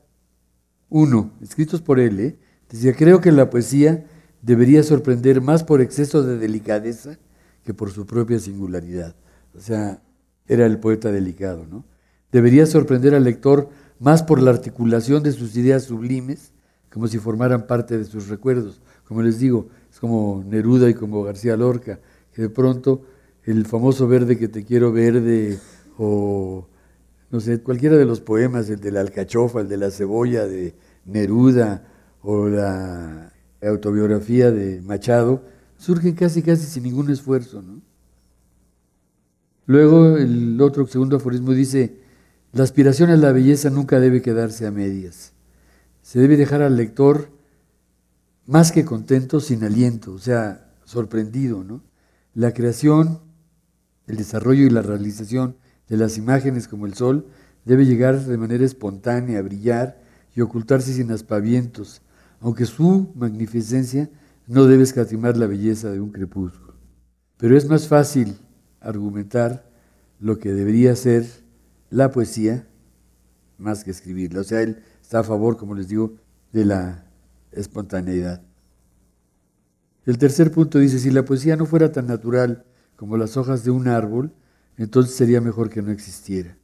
Uno, 0.97 1.33
escritos 1.43 1.83
por 1.83 1.99
él, 1.99 2.21
¿eh? 2.21 2.39
decía, 2.71 2.95
creo 2.95 3.21
que 3.21 3.33
la 3.33 3.51
poesía 3.51 4.07
debería 4.43 4.85
sorprender 4.85 5.41
más 5.41 5.65
por 5.65 5.81
exceso 5.81 6.23
de 6.23 6.39
delicadeza 6.39 7.19
que 7.65 7.75
por 7.75 7.91
su 7.91 8.07
propia 8.07 8.39
singularidad. 8.39 9.17
O 9.57 9.61
sea, 9.61 10.05
era 10.47 10.67
el 10.67 10.79
poeta 10.79 11.11
delicado, 11.11 11.67
¿no? 11.69 11.85
Debería 12.31 12.65
sorprender 12.67 13.13
al 13.17 13.25
lector 13.25 13.71
más 13.99 14.23
por 14.23 14.41
la 14.41 14.53
articulación 14.53 15.25
de 15.25 15.33
sus 15.33 15.57
ideas 15.57 15.83
sublimes, 15.83 16.53
como 16.93 17.09
si 17.09 17.19
formaran 17.19 17.67
parte 17.67 17.99
de 17.99 18.05
sus 18.05 18.29
recuerdos. 18.29 18.81
Como 19.03 19.21
les 19.21 19.41
digo, 19.41 19.67
es 19.91 19.99
como 19.99 20.45
Neruda 20.47 20.89
y 20.89 20.95
como 20.95 21.25
García 21.25 21.57
Lorca, 21.57 21.99
que 22.33 22.43
de 22.43 22.51
pronto 22.51 23.03
el 23.43 23.67
famoso 23.67 24.07
verde 24.07 24.39
que 24.39 24.47
te 24.47 24.65
quiero 24.65 24.93
verde 24.93 25.59
o 25.99 26.69
no 27.35 27.41
sé, 27.41 27.61
cualquiera 27.61 27.97
de 27.97 28.05
los 28.05 28.21
poemas, 28.21 28.71
el 28.71 28.79
de 28.79 28.93
la 28.93 29.01
alcachofa, 29.01 29.63
el 29.63 29.69
de 29.69 29.77
la 29.77 29.91
cebolla 29.91 30.47
de 30.47 30.73
Neruda 31.05 31.87
o 32.23 32.49
la 32.49 33.33
autobiografía 33.63 34.51
de 34.51 34.81
Machado, 34.83 35.43
surgen 35.79 36.15
casi 36.15 36.43
casi 36.43 36.67
sin 36.67 36.85
ningún 36.85 37.11
esfuerzo. 37.11 37.63
¿no? 37.63 37.81
Luego 39.67 40.17
el 40.17 40.61
otro 40.61 40.87
segundo 40.87 41.17
aforismo 41.17 41.53
dice, 41.53 42.01
la 42.53 42.65
aspiración 42.65 43.11
a 43.11 43.17
la 43.17 43.33
belleza 43.33 43.71
nunca 43.71 44.01
debe 44.01 44.23
quedarse 44.23 44.67
a 44.67 44.71
medias. 44.71 45.33
Se 46.03 46.21
debe 46.21 46.37
dejar 46.37 46.63
al 46.63 46.77
lector 46.77 47.31
más 48.47 48.73
que 48.73 48.85
contento, 48.85 49.41
sin 49.41 49.65
aliento, 49.65 50.13
o 50.13 50.19
sea, 50.19 50.71
sorprendido. 50.85 51.65
¿no? 51.65 51.83
La 52.35 52.53
creación, 52.53 53.21
el 54.07 54.17
desarrollo 54.17 54.65
y 54.65 54.71
la 54.71 54.83
realización 54.83 55.57
de 55.89 55.97
las 55.97 56.19
imágenes 56.19 56.69
como 56.69 56.87
el 56.87 56.95
sol 56.95 57.27
debe 57.65 57.87
llegar 57.87 58.21
de 58.21 58.37
manera 58.37 58.65
espontánea, 58.65 59.41
brillar 59.43 60.04
y 60.35 60.41
ocultarse 60.41 60.93
sin 60.93 61.11
aspavientos, 61.11 62.03
aunque 62.41 62.67
su 62.67 63.13
magnificencia 63.15 64.11
no 64.47 64.67
debe 64.67 64.83
escatimar 64.83 65.37
la 65.37 65.47
belleza 65.47 65.91
de 65.91 66.01
un 66.01 66.11
crepúsculo. 66.11 66.75
Pero 67.37 67.57
es 67.57 67.69
más 67.69 67.89
fácil 67.89 68.37
argumentar 68.81 69.71
lo 70.19 70.39
que 70.39 70.53
debería 70.53 70.95
ser 70.97 71.27
la 71.91 72.11
poesía 72.11 72.67
más 73.59 73.85
que 73.85 73.91
escribirla. 73.91 74.41
O 74.41 74.45
sea, 74.45 74.63
él 74.63 74.83
está 75.01 75.21
a 75.21 75.25
favor, 75.25 75.57
como 75.57 75.75
les 75.75 75.89
digo, 75.89 76.17
de 76.53 76.65
la 76.65 77.07
espontaneidad. 77.53 78.43
El 80.05 80.19
tercer 80.19 80.51
punto 80.51 80.79
dice, 80.79 80.99
si 80.99 81.11
la 81.11 81.25
poesía 81.25 81.57
no 81.57 81.67
fuera 81.67 81.93
tan 81.93 82.07
natural 82.07 82.65
como 82.97 83.17
las 83.17 83.37
hojas 83.37 83.65
de 83.65 83.71
un 83.71 83.89
árbol, 83.89 84.35
entonces 84.77 85.15
sería 85.15 85.41
mejor 85.41 85.71
que 85.71 85.83
no 85.83 85.91
existiera. 85.91 86.59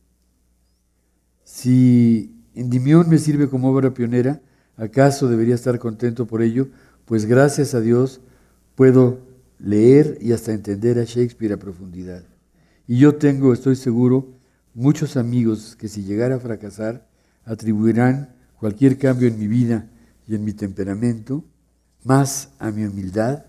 Si 1.45 2.40
Endimión 2.55 3.09
me 3.09 3.19
sirve 3.19 3.49
como 3.49 3.71
obra 3.71 3.95
pionera, 3.95 4.41
¿acaso 4.77 5.29
debería 5.29 5.55
estar 5.55 5.79
contento 5.79 6.27
por 6.27 6.43
ello? 6.43 6.69
Pues 7.05 7.27
gracias 7.27 7.75
a 7.75 7.81
Dios 7.81 8.21
puedo 8.75 9.21
leer 9.59 10.19
y 10.21 10.33
hasta 10.33 10.53
entender 10.53 10.99
a 10.99 11.05
Shakespeare 11.05 11.53
a 11.53 11.59
profundidad. 11.59 12.25
Y 12.87 12.99
yo 12.99 13.15
tengo, 13.17 13.53
estoy 13.53 13.77
seguro, 13.77 14.35
muchos 14.75 15.17
amigos 15.17 15.77
que 15.77 15.89
si 15.89 16.03
llegara 16.03 16.37
a 16.37 16.41
fracasar, 16.41 17.07
atribuirán 17.45 18.35
cualquier 18.59 18.99
cambio 18.99 19.29
en 19.29 19.39
mi 19.39 19.47
vida 19.47 19.89
y 20.27 20.35
en 20.35 20.45
mi 20.45 20.53
temperamento 20.53 21.45
más 22.05 22.51
a 22.59 22.71
mi 22.71 22.85
humildad 22.85 23.45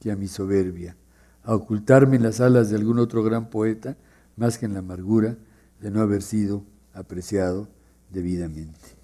que 0.00 0.10
a 0.10 0.16
mi 0.16 0.28
soberbia 0.28 0.96
a 1.44 1.54
ocultarme 1.54 2.16
en 2.16 2.22
las 2.22 2.40
alas 2.40 2.70
de 2.70 2.76
algún 2.76 2.98
otro 2.98 3.22
gran 3.22 3.50
poeta, 3.50 3.96
más 4.36 4.58
que 4.58 4.66
en 4.66 4.74
la 4.74 4.78
amargura 4.80 5.36
de 5.80 5.90
no 5.90 6.00
haber 6.00 6.22
sido 6.22 6.64
apreciado 6.92 7.68
debidamente. 8.12 9.01